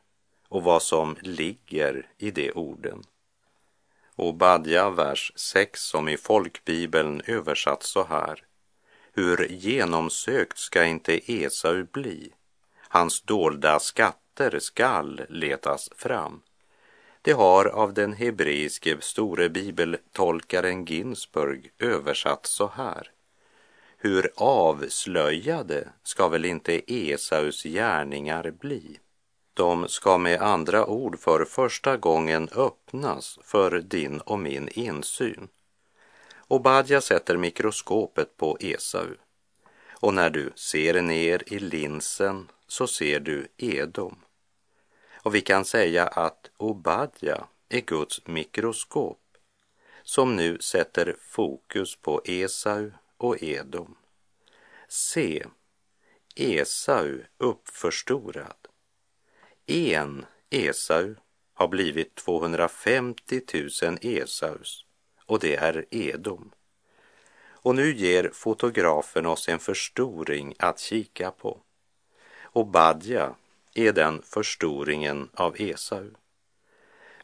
och 0.48 0.64
vad 0.64 0.82
som 0.82 1.16
ligger 1.22 2.08
i 2.18 2.32
de 2.32 2.52
orden. 2.52 3.04
Obadja, 4.16 4.90
vers 4.90 5.32
6, 5.36 5.82
som 5.84 6.08
i 6.08 6.18
folkbibeln 6.18 7.22
översatts 7.28 7.90
så 7.90 8.04
här. 8.04 8.44
Hur 9.14 9.48
genomsökt 9.52 10.58
ska 10.58 10.86
inte 10.86 11.32
Esau 11.32 11.84
bli? 11.84 12.34
Hans 12.78 13.22
dolda 13.22 13.80
skatter 14.36 14.60
skall 14.60 15.22
letas 15.30 15.90
fram. 15.96 16.42
Det 17.22 17.32
har 17.32 17.66
av 17.66 17.94
den 17.94 18.14
hebreiske 18.14 18.98
store 19.02 19.50
bibeltolkaren 19.50 20.86
Ginsburg 20.86 21.72
översatt 21.80 22.46
så 22.46 22.68
här. 22.68 23.12
Hur 23.98 24.32
avslöjade 24.36 25.88
ska 26.04 26.28
väl 26.28 26.46
inte 26.46 26.82
Esaus 26.88 27.64
gärningar 27.64 28.52
bli? 28.52 29.00
De 29.54 29.88
ska 29.88 30.18
med 30.18 30.42
andra 30.42 30.86
ord 30.86 31.20
för 31.20 31.46
första 31.46 31.98
gången 31.98 32.50
öppnas 32.56 33.40
för 33.44 33.80
din 33.80 34.20
och 34.20 34.40
min 34.40 34.70
insyn. 34.70 35.48
Obadja 36.48 37.02
sätter 37.02 37.38
mikroskopet 37.38 38.38
på 38.38 38.58
Esau. 38.60 39.16
Och 40.02 40.14
när 40.14 40.30
du 40.30 40.52
ser 40.56 41.02
ner 41.02 41.44
i 41.54 41.60
linsen 41.60 42.48
så 42.68 42.88
ser 42.88 43.20
du 43.20 43.48
Edom. 43.58 44.25
Och 45.26 45.36
vi 45.36 45.42
kan 45.42 45.66
säga 45.66 46.08
att 46.08 46.52
Obadja 46.58 47.48
är 47.70 47.82
Guds 47.82 48.28
mikroskop 48.28 49.22
som 50.04 50.36
nu 50.36 50.60
sätter 50.60 51.16
fokus 51.20 51.96
på 51.96 52.22
Esau 52.26 52.92
och 53.18 53.44
Edom. 53.44 53.98
Se, 54.88 55.46
Esau 56.36 57.20
uppförstorad. 57.38 58.68
En 59.66 60.26
Esau 60.50 61.16
har 61.54 61.68
blivit 61.68 62.16
250 62.16 63.42
000 63.84 63.98
Esaus 64.02 64.86
och 65.26 65.40
det 65.40 65.56
är 65.56 65.86
Edom. 65.92 66.52
Och 67.48 67.76
nu 67.76 67.96
ger 67.96 68.30
fotografen 68.34 69.26
oss 69.26 69.50
en 69.50 69.60
förstoring 69.60 70.56
att 70.60 70.80
kika 70.80 71.32
på. 71.32 71.62
Och 72.42 72.68
Badja 72.68 73.36
är 73.76 73.94
den 73.94 74.22
förstoringen 74.22 75.30
av 75.34 75.62
Esau. 75.62 76.10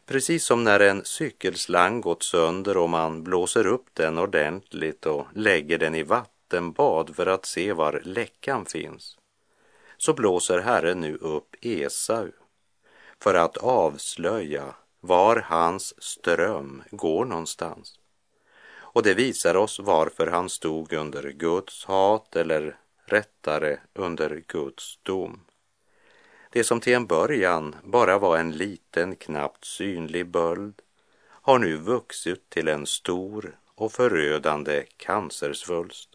Precis 0.06 0.44
som 0.44 0.64
när 0.64 0.80
en 0.80 1.04
cykelslang 1.04 2.00
gått 2.00 2.22
sönder 2.22 2.76
och 2.76 2.90
man 2.90 3.24
blåser 3.24 3.66
upp 3.66 3.86
den 3.92 4.18
ordentligt 4.18 5.06
och 5.06 5.26
lägger 5.34 5.78
den 5.78 5.94
i 5.94 6.02
vattenbad 6.02 7.16
för 7.16 7.26
att 7.26 7.46
se 7.46 7.72
var 7.72 8.02
läckan 8.04 8.66
finns, 8.66 9.18
så 9.96 10.14
blåser 10.14 10.58
Herren 10.58 11.00
nu 11.00 11.16
upp 11.16 11.54
Esau 11.60 12.30
för 13.20 13.34
att 13.34 13.56
avslöja 13.56 14.74
var 15.00 15.36
hans 15.36 16.02
ström 16.02 16.82
går 16.90 17.24
någonstans. 17.24 17.98
Och 18.74 19.02
det 19.02 19.14
visar 19.14 19.56
oss 19.56 19.78
varför 19.78 20.26
han 20.26 20.48
stod 20.48 20.92
under 20.92 21.30
Guds 21.30 21.84
hat 21.84 22.36
eller 22.36 22.76
rättare 23.06 23.78
under 23.94 24.42
Guds 24.48 24.98
dom. 25.02 25.40
Det 26.52 26.64
som 26.64 26.80
till 26.80 26.94
en 26.94 27.06
början 27.06 27.76
bara 27.84 28.18
var 28.18 28.38
en 28.38 28.52
liten, 28.52 29.16
knappt 29.16 29.64
synlig 29.64 30.26
böld 30.26 30.74
har 31.26 31.58
nu 31.58 31.76
vuxit 31.76 32.50
till 32.50 32.68
en 32.68 32.86
stor 32.86 33.56
och 33.74 33.92
förödande 33.92 34.84
cancersvulst. 34.96 36.08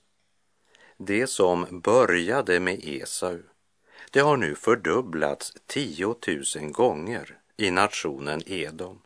Det 0.97 1.28
som 1.28 1.82
började 1.84 2.60
med 2.60 2.80
Esau, 2.84 3.39
det 4.12 4.19
har 4.19 4.38
nu 4.38 4.56
fördubblats 4.56 5.54
10 5.65 6.15
000 6.56 6.71
gånger 6.71 7.38
i 7.58 7.71
nationen 7.71 8.41
Edom. 8.45 9.02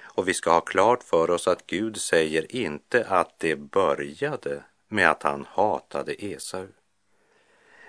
Och 0.00 0.28
vi 0.28 0.34
ska 0.34 0.52
ha 0.52 0.60
klart 0.60 1.02
för 1.02 1.30
oss 1.30 1.48
att 1.48 1.66
Gud 1.66 1.96
säger 1.96 2.56
inte 2.56 3.04
att 3.08 3.38
det 3.38 3.56
började 3.56 4.64
med 4.88 5.10
att 5.10 5.22
han 5.22 5.46
hatade 5.50 6.24
Esau. 6.24 6.66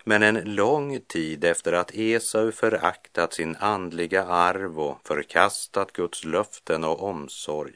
Men 0.04 0.24
en 0.24 0.56
lång 0.56 1.00
tid 1.00 1.44
efter 1.44 1.74
att 1.74 1.92
Esau 1.94 2.52
föraktat 2.52 3.34
sin 3.34 3.56
andliga 3.56 4.26
arv 4.26 4.80
och 4.80 5.08
förkastat 5.08 5.92
Guds 5.92 6.26
löften 6.26 6.84
och 6.84 7.04
omsorg, 7.04 7.74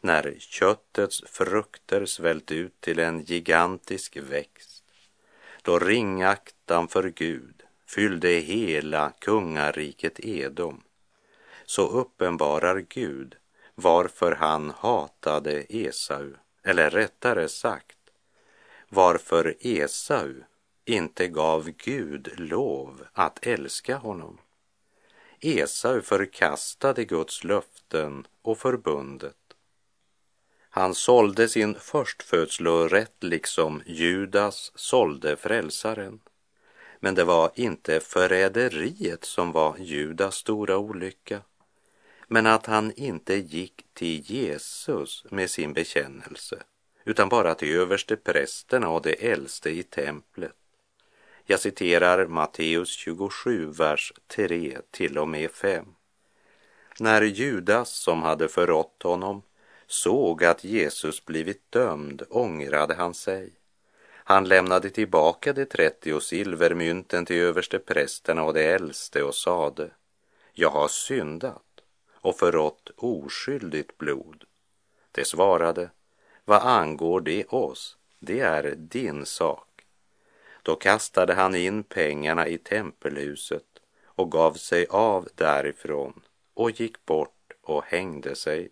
när 0.00 0.36
köttets 0.38 1.22
frukter 1.26 2.06
svällt 2.06 2.52
ut 2.52 2.80
till 2.80 2.98
en 2.98 3.22
gigantisk 3.22 4.16
växt, 4.16 4.84
då 5.62 5.78
ringaktan 5.78 6.88
för 6.88 7.08
Gud 7.08 7.62
fyllde 7.86 8.28
hela 8.28 9.12
kungariket 9.18 10.20
Edom, 10.20 10.82
så 11.64 11.88
uppenbarar 11.88 12.84
Gud 12.88 13.36
varför 13.74 14.32
han 14.32 14.70
hatade 14.70 15.64
Esau, 15.68 16.32
eller 16.62 16.90
rättare 16.90 17.48
sagt, 17.48 17.98
varför 18.88 19.54
Esau 19.60 20.34
inte 20.88 21.28
gav 21.28 21.70
Gud 21.70 22.40
lov 22.40 23.04
att 23.12 23.46
älska 23.46 23.96
honom. 23.96 24.38
Esau 25.40 26.00
förkastade 26.00 27.04
Guds 27.04 27.44
löften 27.44 28.26
och 28.42 28.58
förbundet. 28.58 29.36
Han 30.70 30.94
sålde 30.94 31.48
sin 31.48 31.74
förstfödslorätt 31.74 33.22
liksom 33.22 33.82
Judas 33.86 34.72
sålde 34.74 35.36
frälsaren. 35.36 36.20
Men 37.00 37.14
det 37.14 37.24
var 37.24 37.50
inte 37.54 38.00
förräderiet 38.00 39.24
som 39.24 39.52
var 39.52 39.76
Judas 39.78 40.34
stora 40.34 40.78
olycka, 40.78 41.42
men 42.28 42.46
att 42.46 42.66
han 42.66 42.92
inte 42.96 43.34
gick 43.34 43.84
till 43.94 44.20
Jesus 44.20 45.24
med 45.30 45.50
sin 45.50 45.72
bekännelse, 45.72 46.62
utan 47.04 47.28
bara 47.28 47.54
till 47.54 47.76
översteprästerna 47.76 48.88
och 48.88 49.02
de 49.02 49.32
äldste 49.32 49.70
i 49.70 49.82
templet. 49.82 50.52
Jag 51.50 51.60
citerar 51.60 52.26
Matteus 52.26 52.88
27, 52.88 53.66
vers 53.66 54.12
3 54.26 54.78
till 54.90 55.18
och 55.18 55.28
med 55.28 55.50
5. 55.50 55.84
När 57.00 57.22
Judas, 57.22 57.90
som 57.90 58.22
hade 58.22 58.48
förrått 58.48 59.02
honom, 59.02 59.42
såg 59.86 60.44
att 60.44 60.64
Jesus 60.64 61.24
blivit 61.24 61.72
dömd 61.72 62.22
ångrade 62.30 62.94
han 62.94 63.14
sig. 63.14 63.52
Han 64.08 64.48
lämnade 64.48 64.90
tillbaka 64.90 65.52
de 65.52 65.64
30 65.64 66.20
silvermynten 66.20 67.26
till 67.26 67.36
översteprästerna 67.36 68.42
och 68.42 68.54
de 68.54 68.64
äldste 68.64 69.22
och 69.22 69.34
sade, 69.34 69.90
jag 70.52 70.70
har 70.70 70.88
syndat 70.88 71.80
och 72.12 72.38
förrått 72.38 72.90
oskyldigt 72.96 73.98
blod. 73.98 74.44
Det 75.12 75.24
svarade, 75.24 75.90
vad 76.44 76.62
angår 76.62 77.20
det 77.20 77.44
oss? 77.44 77.96
Det 78.18 78.40
är 78.40 78.74
din 78.76 79.26
sak. 79.26 79.67
Då 80.68 80.76
kastade 80.76 81.34
han 81.34 81.54
in 81.54 81.82
pengarna 81.82 82.48
i 82.48 82.58
tempelhuset 82.58 83.64
och 84.04 84.32
gav 84.32 84.52
sig 84.52 84.86
av 84.90 85.28
därifrån 85.34 86.20
och 86.54 86.70
gick 86.70 87.04
bort 87.04 87.52
och 87.62 87.84
hängde 87.84 88.34
sig. 88.34 88.70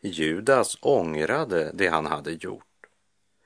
Judas 0.00 0.76
ångrade 0.80 1.70
det 1.74 1.88
han 1.88 2.06
hade 2.06 2.32
gjort, 2.32 2.86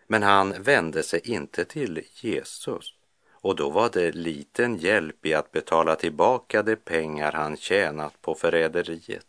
men 0.06 0.22
han 0.22 0.62
vände 0.62 1.02
sig 1.02 1.20
inte 1.24 1.64
till 1.64 2.02
Jesus 2.14 2.94
och 3.30 3.56
då 3.56 3.70
var 3.70 3.90
det 3.92 4.12
liten 4.12 4.76
hjälp 4.76 5.26
i 5.26 5.34
att 5.34 5.52
betala 5.52 5.96
tillbaka 5.96 6.62
de 6.62 6.76
pengar 6.76 7.32
han 7.32 7.56
tjänat 7.56 8.22
på 8.22 8.34
förräderiet. 8.34 9.26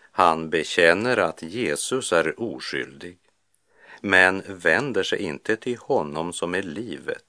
Han 0.00 0.50
bekänner 0.50 1.16
att 1.16 1.42
Jesus 1.42 2.12
är 2.12 2.40
oskyldig, 2.40 3.18
men 4.04 4.42
vänder 4.46 5.02
sig 5.02 5.22
inte 5.22 5.56
till 5.56 5.78
honom 5.78 6.32
som 6.32 6.54
är 6.54 6.62
livet, 6.62 7.24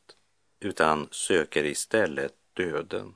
utan 0.60 1.08
söker 1.12 1.66
istället 1.66 2.34
döden. 2.54 3.16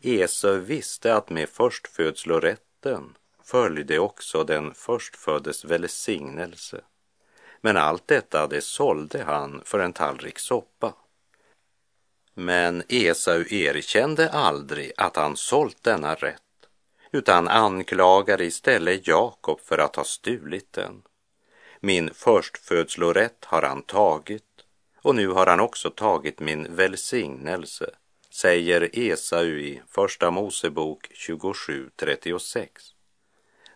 Esau 0.00 0.58
visste 0.58 1.14
att 1.14 1.30
med 1.30 1.48
förstfödslorätten 1.48 3.16
följde 3.44 3.98
också 3.98 4.44
den 4.44 4.74
förstföddes 4.74 5.64
välsignelse. 5.64 6.80
Men 7.60 7.76
allt 7.76 8.06
detta 8.06 8.46
det 8.46 8.60
sålde 8.60 9.22
han 9.22 9.62
för 9.64 9.78
en 9.78 9.92
tallrik 9.92 10.38
soppa. 10.38 10.94
Men 12.34 12.82
Esau 12.88 13.44
erkände 13.50 14.30
aldrig 14.30 14.92
att 14.96 15.16
han 15.16 15.36
sålt 15.36 15.82
denna 15.82 16.14
rätt 16.14 16.42
utan 17.12 17.48
anklagar 17.48 18.42
istället 18.42 19.06
Jakob 19.06 19.60
för 19.60 19.78
att 19.78 19.96
ha 19.96 20.04
stulit 20.04 20.72
den. 20.72 21.02
Min 21.84 22.14
förstfödslorätt 22.14 23.44
har 23.44 23.62
han 23.62 23.82
tagit 23.82 24.44
och 25.02 25.14
nu 25.14 25.28
har 25.28 25.46
han 25.46 25.60
också 25.60 25.90
tagit 25.90 26.40
min 26.40 26.76
välsignelse, 26.76 27.90
säger 28.30 28.90
Esau 28.92 29.44
i 29.44 29.82
Första 29.88 30.30
Mosebok 30.30 31.08
27.36. 31.14 32.68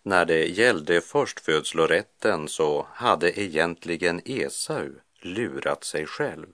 När 0.03 0.25
det 0.25 0.47
gällde 0.47 1.01
förstfödslorätten 1.01 2.49
så 2.49 2.87
hade 2.93 3.41
egentligen 3.41 4.23
Esau 4.25 4.91
lurat 5.21 5.85
sig 5.85 6.07
själv. 6.07 6.49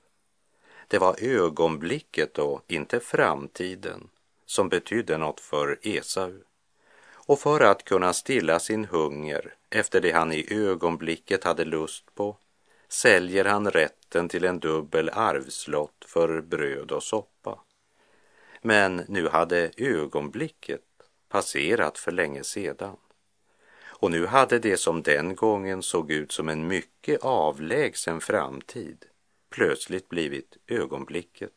Det 0.89 0.99
var 0.99 1.17
ögonblicket 1.19 2.39
och 2.39 2.65
inte 2.69 3.01
framtiden 3.01 4.09
som 4.47 4.69
betydde 4.69 5.19
något 5.19 5.41
för 5.41 5.79
Esau. 5.83 6.33
Och 7.13 7.39
för 7.39 7.61
att 7.61 7.85
kunna 7.85 8.13
stilla 8.13 8.61
sin 8.61 8.85
hunger 8.85 9.55
efter 9.75 10.01
det 10.01 10.13
han 10.13 10.33
i 10.33 10.47
ögonblicket 10.51 11.45
hade 11.45 11.65
lust 11.65 12.15
på 12.15 12.37
säljer 12.89 13.45
han 13.45 13.71
rätten 13.71 14.29
till 14.29 14.45
en 14.45 14.59
dubbel 14.59 15.09
arvslott 15.09 16.05
för 16.07 16.41
bröd 16.41 16.91
och 16.91 17.03
soppa. 17.03 17.59
Men 18.63 19.05
nu 19.09 19.29
hade 19.29 19.71
ögonblicket 19.77 20.85
passerat 21.29 21.99
för 21.99 22.13
länge 22.13 22.45
sedan. 22.45 22.97
Och 23.85 24.11
nu 24.11 24.27
hade 24.27 24.59
det 24.59 24.77
som 24.77 25.03
den 25.03 25.35
gången 25.35 25.83
såg 25.83 26.11
ut 26.11 26.33
som 26.33 26.49
en 26.49 26.67
mycket 26.67 27.21
avlägsen 27.23 28.21
framtid 28.21 29.05
plötsligt 29.51 30.09
blivit 30.09 30.57
ögonblicket. 30.67 31.53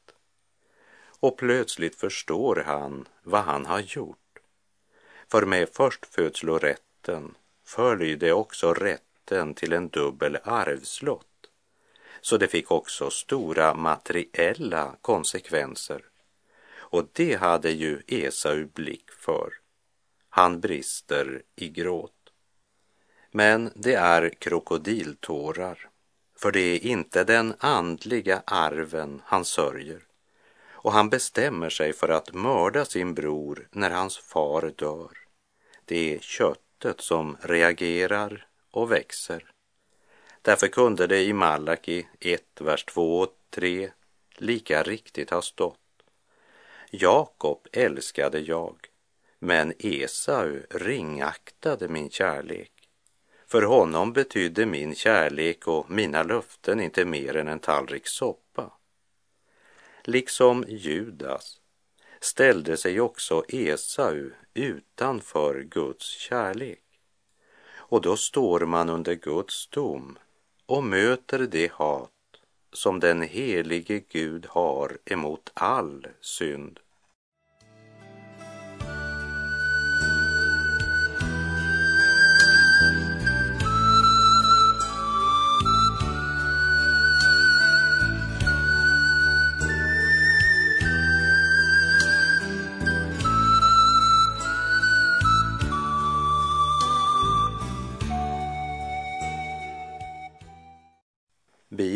Och 1.19 1.37
plötsligt 1.37 1.95
förstår 1.95 2.63
han 2.65 3.07
vad 3.23 3.43
han 3.43 3.65
har 3.65 3.79
gjort. 3.79 4.17
För 5.27 5.45
med 5.45 5.69
förstfödslorätten 5.69 7.35
följde 7.65 8.33
också 8.33 8.73
rätten 8.73 9.53
till 9.53 9.73
en 9.73 9.89
dubbel 9.89 10.37
arvslott. 10.43 11.25
Så 12.21 12.37
det 12.37 12.47
fick 12.47 12.71
också 12.71 13.09
stora 13.09 13.73
materiella 13.73 14.95
konsekvenser. 15.01 16.01
Och 16.73 17.07
det 17.13 17.35
hade 17.35 17.71
ju 17.71 18.01
Esau 18.07 18.65
blick 18.65 19.11
för. 19.11 19.53
Han 20.29 20.59
brister 20.59 21.43
i 21.55 21.69
gråt. 21.69 22.11
Men 23.31 23.71
det 23.75 23.93
är 23.93 24.29
krokodiltårar 24.29 25.89
för 26.37 26.51
det 26.51 26.59
är 26.59 26.85
inte 26.85 27.23
den 27.23 27.53
andliga 27.59 28.43
arven 28.45 29.21
han 29.25 29.45
sörjer 29.45 30.01
och 30.69 30.91
han 30.91 31.09
bestämmer 31.09 31.69
sig 31.69 31.93
för 31.93 32.09
att 32.09 32.33
mörda 32.33 32.85
sin 32.85 33.13
bror 33.13 33.67
när 33.71 33.89
hans 33.89 34.17
far 34.17 34.73
dör. 34.75 35.17
Det 35.85 36.15
är 36.15 36.19
köttet 36.85 37.01
som 37.01 37.37
reagerar 37.41 38.47
och 38.71 38.91
växer. 38.91 39.43
Därför 40.41 40.67
kunde 40.67 41.07
det 41.07 41.23
i 41.23 41.33
Malaki 41.33 42.07
1, 42.19 42.41
vers 42.61 42.85
2 42.85 43.19
och 43.19 43.33
3 43.49 43.91
lika 44.37 44.83
riktigt 44.83 45.29
ha 45.29 45.41
stått. 45.41 45.79
Jakob 46.91 47.67
älskade 47.71 48.39
jag, 48.39 48.75
men 49.39 49.73
Esau 49.79 50.59
ringaktade 50.69 51.87
min 51.87 52.09
kärlek. 52.09 52.71
För 53.47 53.61
honom 53.61 54.13
betydde 54.13 54.65
min 54.65 54.95
kärlek 54.95 55.67
och 55.67 55.89
mina 55.89 56.23
löften 56.23 56.79
inte 56.79 57.05
mer 57.05 57.35
än 57.35 57.47
en 57.47 57.59
tallrik 57.59 58.07
soppa. 58.07 58.71
Liksom 60.03 60.65
Judas 60.67 61.61
ställde 62.19 62.77
sig 62.77 63.01
också 63.01 63.43
Esau 63.47 64.31
utanför 64.55 65.61
Guds 65.61 66.05
kärlek. 66.05 66.83
Och 67.75 68.01
då 68.01 68.17
står 68.17 68.59
man 68.59 68.89
under 68.89 69.15
Guds 69.15 69.67
dom 69.67 70.17
och 70.65 70.83
möter 70.83 71.39
det 71.39 71.71
hat 71.71 72.11
som 72.73 72.99
den 72.99 73.21
helige 73.21 73.99
Gud 73.99 74.45
har 74.49 74.97
emot 75.05 75.51
all 75.53 76.07
synd. 76.21 76.79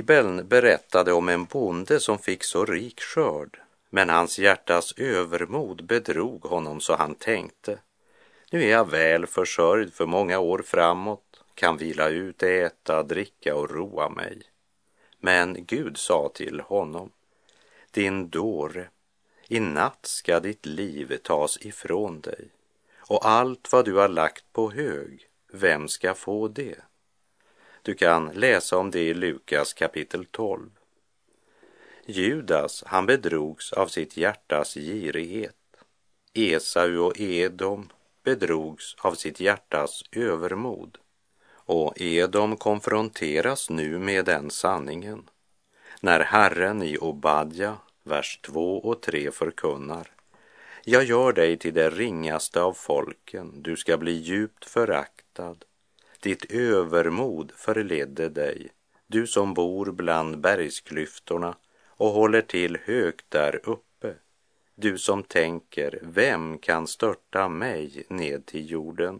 Bibeln 0.10 0.48
berättade 0.48 1.14
om 1.14 1.30
en 1.30 1.46
bonde 1.46 2.00
som 2.00 2.20
fick 2.20 2.44
så 2.44 2.66
rik 2.66 3.02
skörd, 3.02 3.60
men 3.90 4.10
hans 4.10 4.40
hjärtas 4.40 4.94
övermod 4.98 5.86
bedrog 5.86 6.44
honom 6.44 6.82
så 6.82 6.96
han 6.96 7.16
tänkte, 7.16 7.80
nu 8.52 8.64
är 8.64 8.70
jag 8.70 8.90
väl 8.90 9.28
försörjd 9.28 9.94
för 9.94 10.06
många 10.06 10.40
år 10.40 10.64
framåt, 10.66 11.44
kan 11.54 11.78
vila 11.78 12.10
ut, 12.10 12.44
äta, 12.44 13.04
dricka 13.04 13.56
och 13.56 13.72
roa 13.72 14.10
mig. 14.10 14.42
Men 15.20 15.66
Gud 15.66 15.98
sa 15.98 16.32
till 16.34 16.60
honom, 16.60 17.12
din 17.92 18.30
dåre, 18.30 18.88
i 19.48 19.60
natt 19.60 20.06
ska 20.06 20.40
ditt 20.40 20.66
liv 20.66 21.18
tas 21.24 21.58
ifrån 21.62 22.22
dig 22.22 22.50
och 22.98 23.30
allt 23.30 23.72
vad 23.72 23.86
du 23.86 23.94
har 23.94 24.10
lagt 24.10 24.54
på 24.54 24.72
hög, 24.72 25.28
vem 25.52 25.88
ska 25.88 26.14
få 26.14 26.48
det? 26.48 26.89
Du 27.82 27.94
kan 27.94 28.32
läsa 28.34 28.78
om 28.78 28.92
det 28.92 29.00
i 29.00 29.14
Lukas 29.14 29.74
kapitel 29.74 30.26
12. 30.26 30.70
Judas, 32.06 32.84
han 32.86 33.06
bedrogs 33.06 33.74
av 33.74 33.88
sitt 33.88 34.18
hjärtas 34.18 34.74
girighet. 34.74 35.56
Esau 36.34 36.98
och 36.98 37.20
Edom 37.20 37.90
bedrogs 38.24 38.96
av 39.00 39.14
sitt 39.14 39.40
hjärtas 39.40 40.04
övermod. 40.12 40.98
Och 41.52 42.02
Edom 42.02 42.58
konfronteras 42.58 43.70
nu 43.70 44.00
med 44.00 44.26
den 44.26 44.50
sanningen 44.50 45.30
när 46.02 46.20
Herren 46.20 46.84
i 46.84 46.98
Obadja, 46.98 47.78
vers 48.04 48.40
2 48.44 48.78
och 48.78 49.02
3 49.02 49.32
förkunnar 49.32 50.12
jag 50.84 51.04
gör 51.04 51.34
dig 51.34 51.58
till 51.58 51.74
det 51.74 51.90
ringaste 51.90 52.62
av 52.62 52.74
folken, 52.74 53.62
du 53.62 53.78
ska 53.78 53.98
bli 53.98 54.12
djupt 54.12 54.66
föraktad 54.66 55.56
ditt 56.20 56.52
övermod 56.52 57.52
förledde 57.56 58.30
dig, 58.30 58.70
du 59.08 59.28
som 59.28 59.54
bor 59.54 59.92
bland 59.92 60.40
bergsklyftorna 60.40 61.56
och 61.88 62.10
håller 62.10 62.42
till 62.42 62.78
högt 62.84 63.26
där 63.30 63.70
uppe. 63.70 64.16
Du 64.76 64.98
som 64.98 65.24
tänker, 65.24 66.00
vem 66.02 66.58
kan 66.58 66.88
störta 66.88 67.50
mig 67.50 68.04
ned 68.10 68.46
till 68.46 68.72
jorden? 68.72 69.20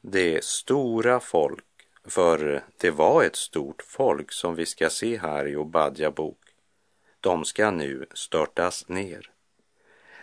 Det 0.00 0.44
stora 0.44 1.20
folk, 1.20 1.64
för 2.04 2.64
det 2.76 2.90
var 2.90 3.24
ett 3.24 3.36
stort 3.36 3.82
folk 3.82 4.32
som 4.32 4.54
vi 4.54 4.66
ska 4.66 4.90
se 4.90 5.18
här 5.18 5.48
i 5.48 5.56
Obadja 5.56 6.10
bok, 6.10 6.40
de 7.20 7.44
ska 7.44 7.70
nu 7.70 8.06
störtas 8.14 8.88
ner. 8.88 9.30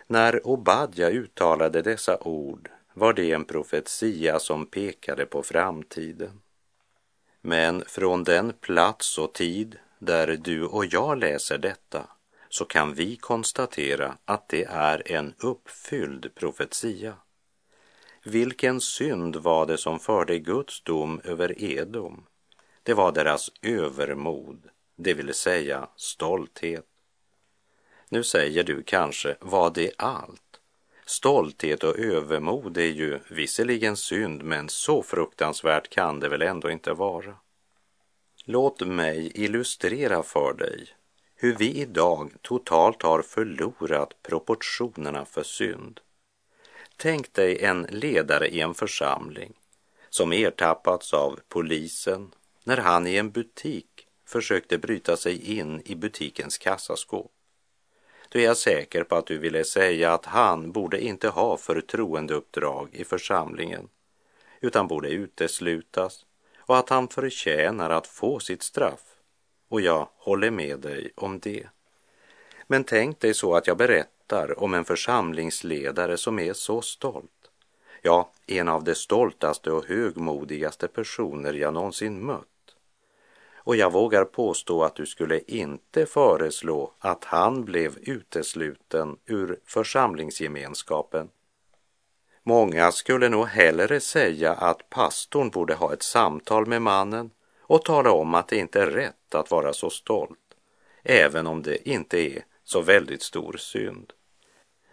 När 0.06 0.46
Obadja 0.46 1.10
uttalade 1.10 1.82
dessa 1.82 2.18
ord 2.20 2.70
var 2.94 3.12
det 3.12 3.32
en 3.32 3.44
profetia 3.44 4.38
som 4.38 4.66
pekade 4.66 5.26
på 5.26 5.42
framtiden. 5.42 6.40
Men 7.40 7.84
från 7.86 8.24
den 8.24 8.52
plats 8.52 9.18
och 9.18 9.34
tid 9.34 9.78
där 9.98 10.36
du 10.36 10.64
och 10.64 10.86
jag 10.86 11.18
läser 11.18 11.58
detta 11.58 12.06
så 12.48 12.64
kan 12.64 12.94
vi 12.94 13.16
konstatera 13.16 14.16
att 14.24 14.48
det 14.48 14.64
är 14.64 15.12
en 15.12 15.34
uppfylld 15.38 16.34
profetia. 16.34 17.14
Vilken 18.24 18.80
synd 18.80 19.36
var 19.36 19.66
det 19.66 19.78
som 19.78 20.00
förde 20.00 20.38
Guds 20.38 20.82
dom 20.82 21.20
över 21.24 21.62
Edom? 21.62 22.26
Det 22.82 22.94
var 22.94 23.12
deras 23.12 23.50
övermod, 23.62 24.68
det 24.96 25.14
vill 25.14 25.34
säga 25.34 25.88
stolthet. 25.96 26.86
Nu 28.08 28.22
säger 28.22 28.64
du 28.64 28.82
kanske, 28.82 29.36
var 29.40 29.70
det 29.70 29.92
allt? 29.98 30.43
Stolthet 31.06 31.84
och 31.84 31.98
övermod 31.98 32.78
är 32.78 32.82
ju 32.82 33.18
visserligen 33.28 33.96
synd, 33.96 34.42
men 34.42 34.68
så 34.68 35.02
fruktansvärt 35.02 35.90
kan 35.90 36.20
det 36.20 36.28
väl 36.28 36.42
ändå 36.42 36.70
inte 36.70 36.92
vara. 36.92 37.36
Låt 38.44 38.80
mig 38.80 39.32
illustrera 39.34 40.22
för 40.22 40.54
dig 40.54 40.88
hur 41.34 41.54
vi 41.54 41.80
idag 41.80 42.32
totalt 42.42 43.02
har 43.02 43.22
förlorat 43.22 44.22
proportionerna 44.22 45.24
för 45.24 45.42
synd. 45.42 46.00
Tänk 46.96 47.32
dig 47.32 47.64
en 47.64 47.82
ledare 47.82 48.48
i 48.48 48.60
en 48.60 48.74
församling 48.74 49.52
som 50.10 50.32
ertappats 50.32 51.14
av 51.14 51.40
polisen 51.48 52.34
när 52.64 52.76
han 52.76 53.06
i 53.06 53.16
en 53.16 53.30
butik 53.30 54.06
försökte 54.26 54.78
bryta 54.78 55.16
sig 55.16 55.58
in 55.58 55.82
i 55.84 55.94
butikens 55.94 56.58
kassaskåp. 56.58 57.33
Då 58.34 58.40
är 58.40 58.44
jag 58.44 58.56
säker 58.56 59.04
på 59.04 59.16
att 59.16 59.26
du 59.26 59.38
ville 59.38 59.64
säga 59.64 60.12
att 60.12 60.26
han 60.26 60.72
borde 60.72 61.00
inte 61.00 61.28
ha 61.28 61.56
förtroendeuppdrag 61.56 62.88
i 62.92 63.04
församlingen 63.04 63.88
utan 64.60 64.88
borde 64.88 65.08
uteslutas 65.08 66.26
och 66.58 66.78
att 66.78 66.88
han 66.88 67.08
förtjänar 67.08 67.90
att 67.90 68.06
få 68.06 68.40
sitt 68.40 68.62
straff. 68.62 69.00
Och 69.68 69.80
jag 69.80 70.08
håller 70.16 70.50
med 70.50 70.78
dig 70.78 71.10
om 71.14 71.38
det. 71.38 71.66
Men 72.66 72.84
tänk 72.84 73.20
dig 73.20 73.34
så 73.34 73.54
att 73.54 73.66
jag 73.66 73.76
berättar 73.76 74.62
om 74.62 74.74
en 74.74 74.84
församlingsledare 74.84 76.16
som 76.16 76.38
är 76.38 76.52
så 76.52 76.82
stolt. 76.82 77.50
Ja, 78.02 78.30
en 78.46 78.68
av 78.68 78.84
de 78.84 78.94
stoltaste 78.94 79.72
och 79.72 79.86
högmodigaste 79.86 80.88
personer 80.88 81.52
jag 81.52 81.74
någonsin 81.74 82.24
mött. 82.24 82.53
Och 83.64 83.76
jag 83.76 83.92
vågar 83.92 84.24
påstå 84.24 84.84
att 84.84 84.96
du 84.96 85.06
skulle 85.06 85.40
inte 85.40 86.06
föreslå 86.06 86.92
att 86.98 87.24
han 87.24 87.64
blev 87.64 87.98
utesluten 87.98 89.16
ur 89.26 89.60
församlingsgemenskapen. 89.64 91.28
Många 92.42 92.92
skulle 92.92 93.28
nog 93.28 93.46
hellre 93.46 94.00
säga 94.00 94.52
att 94.52 94.90
pastorn 94.90 95.50
borde 95.50 95.74
ha 95.74 95.92
ett 95.92 96.02
samtal 96.02 96.66
med 96.66 96.82
mannen 96.82 97.30
och 97.60 97.84
tala 97.84 98.12
om 98.12 98.34
att 98.34 98.48
det 98.48 98.56
inte 98.56 98.82
är 98.82 98.90
rätt 98.90 99.34
att 99.34 99.50
vara 99.50 99.72
så 99.72 99.90
stolt, 99.90 100.38
även 101.02 101.46
om 101.46 101.62
det 101.62 101.88
inte 101.88 102.18
är 102.18 102.44
så 102.64 102.80
väldigt 102.80 103.22
stor 103.22 103.56
synd. 103.56 104.12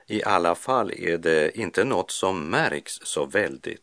I 0.07 0.23
alla 0.23 0.55
fall 0.55 0.91
är 0.91 1.17
det 1.17 1.57
inte 1.57 1.83
något 1.83 2.11
som 2.11 2.49
märks 2.49 2.99
så 3.03 3.25
väldigt, 3.25 3.81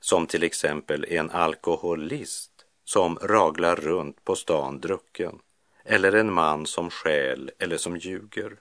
som 0.00 0.26
till 0.26 0.42
exempel 0.42 1.04
en 1.08 1.30
alkoholist 1.30 2.49
som 2.92 3.18
raglar 3.22 3.76
runt 3.76 4.24
på 4.24 4.36
stan 4.36 4.80
drucken, 4.80 5.38
eller 5.84 6.12
en 6.12 6.32
man 6.32 6.66
som 6.66 6.90
skäl 6.90 7.50
eller 7.58 7.76
som 7.76 7.96
ljuger. 7.96 8.56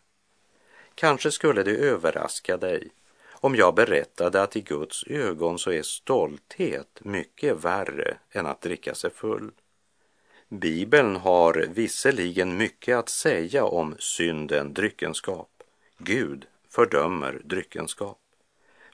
Kanske 0.95 1.31
skulle 1.31 1.63
det 1.63 1.75
överraska 1.75 2.57
dig 2.57 2.89
om 3.31 3.55
jag 3.55 3.75
berättade 3.75 4.41
att 4.41 4.55
i 4.55 4.61
Guds 4.61 5.03
ögon 5.03 5.59
så 5.59 5.71
är 5.71 5.81
stolthet 5.81 6.99
mycket 7.01 7.63
värre 7.63 8.17
än 8.31 8.45
att 8.45 8.61
dricka 8.61 8.95
sig 8.95 9.11
full. 9.11 9.51
Bibeln 10.49 11.15
har 11.15 11.65
visserligen 11.69 12.57
mycket 12.57 12.97
att 12.97 13.09
säga 13.09 13.65
om 13.65 13.95
synden 13.99 14.73
dryckenskap. 14.73 15.63
Gud 15.97 16.45
fördömer 16.69 17.41
dryckenskap. 17.43 18.19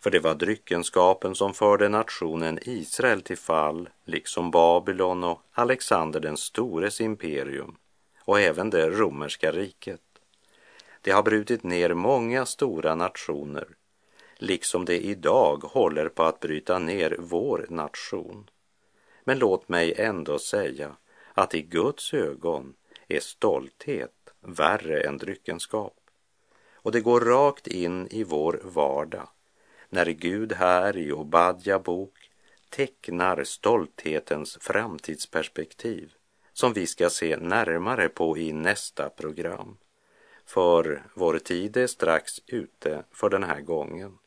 För 0.05 0.11
det 0.11 0.19
var 0.19 0.35
dryckenskapen 0.35 1.35
som 1.35 1.53
förde 1.53 1.89
nationen 1.89 2.59
Israel 2.61 3.21
till 3.21 3.37
fall, 3.37 3.89
liksom 4.03 4.51
Babylon 4.51 5.23
och 5.23 5.41
Alexander 5.51 6.19
den 6.19 6.37
stores 6.37 7.01
imperium 7.01 7.77
och 8.19 8.39
även 8.39 8.69
det 8.69 8.89
romerska 8.89 9.51
riket. 9.51 10.01
Det 11.01 11.11
har 11.11 11.23
brutit 11.23 11.63
ner 11.63 11.93
många 11.93 12.45
stora 12.45 12.95
nationer, 12.95 13.67
liksom 14.37 14.85
det 14.85 14.99
idag 14.99 15.63
håller 15.63 16.09
på 16.09 16.23
att 16.23 16.39
bryta 16.39 16.79
ner 16.79 17.15
vår 17.19 17.65
nation. 17.69 18.49
Men 19.23 19.39
låt 19.39 19.69
mig 19.69 19.93
ändå 19.97 20.39
säga 20.39 20.95
att 21.33 21.55
i 21.55 21.61
Guds 21.61 22.13
ögon 22.13 22.73
är 23.07 23.19
stolthet 23.19 24.33
värre 24.41 25.01
än 25.01 25.17
dryckenskap. 25.17 25.97
Och 26.73 26.91
det 26.91 27.01
går 27.01 27.21
rakt 27.21 27.67
in 27.67 28.07
i 28.07 28.23
vår 28.23 28.61
vardag 28.63 29.27
när 29.95 30.05
Gud 30.05 30.53
här 30.53 30.97
i 30.97 31.12
Obadja 31.12 31.79
bok 31.79 32.31
tecknar 32.69 33.43
stolthetens 33.43 34.58
framtidsperspektiv 34.62 36.13
som 36.53 36.73
vi 36.73 36.88
ska 36.88 37.10
se 37.10 37.38
närmare 37.38 38.10
på 38.10 38.38
i 38.38 38.53
nästa 38.53 39.10
program. 39.10 39.77
För 40.45 41.03
vår 41.13 41.39
tid 41.39 41.77
är 41.77 41.88
strax 41.88 42.31
ute 42.47 43.03
för 43.12 43.29
den 43.29 43.43
här 43.43 43.62
gången. 43.62 44.17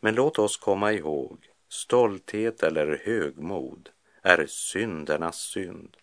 Men 0.00 0.14
låt 0.14 0.38
oss 0.38 0.56
komma 0.56 0.92
ihåg, 0.92 1.38
stolthet 1.68 2.62
eller 2.62 3.02
högmod 3.04 3.88
är 4.22 4.46
syndernas 4.46 5.40
synd. 5.40 5.96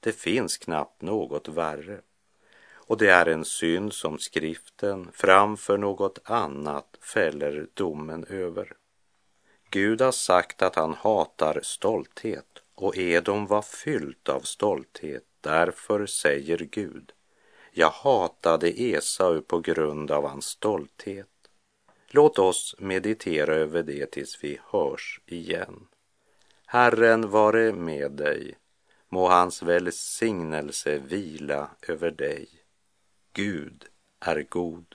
Det 0.00 0.12
finns 0.12 0.58
knappt 0.58 1.02
något 1.02 1.48
värre. 1.48 2.00
Och 2.90 2.96
det 2.96 3.10
är 3.10 3.26
en 3.26 3.44
synd 3.44 3.92
som 3.92 4.18
skriften 4.18 5.08
framför 5.12 5.78
något 5.78 6.18
annat 6.24 6.98
fäller 7.00 7.66
domen 7.74 8.24
över. 8.24 8.72
Gud 9.70 10.00
har 10.00 10.12
sagt 10.12 10.62
att 10.62 10.76
han 10.76 10.94
hatar 10.94 11.60
stolthet 11.62 12.46
och 12.74 12.96
Edom 12.96 13.46
var 13.46 13.62
fyllt 13.62 14.28
av 14.28 14.40
stolthet. 14.40 15.24
Därför 15.40 16.06
säger 16.06 16.58
Gud, 16.58 17.12
jag 17.72 17.90
hatade 17.90 18.80
Esau 18.80 19.40
på 19.40 19.60
grund 19.60 20.10
av 20.10 20.28
hans 20.28 20.44
stolthet. 20.44 21.28
Låt 22.08 22.38
oss 22.38 22.74
meditera 22.78 23.54
över 23.54 23.82
det 23.82 24.06
tills 24.06 24.44
vi 24.44 24.60
hörs 24.70 25.20
igen. 25.26 25.86
Herren 26.66 27.30
vare 27.30 27.72
med 27.72 28.12
dig. 28.12 28.56
Må 29.08 29.28
hans 29.28 29.62
välsignelse 29.62 30.98
vila 30.98 31.70
över 31.88 32.10
dig. 32.10 32.59
Gud 33.32 33.84
är 34.20 34.42
god. 34.42 34.94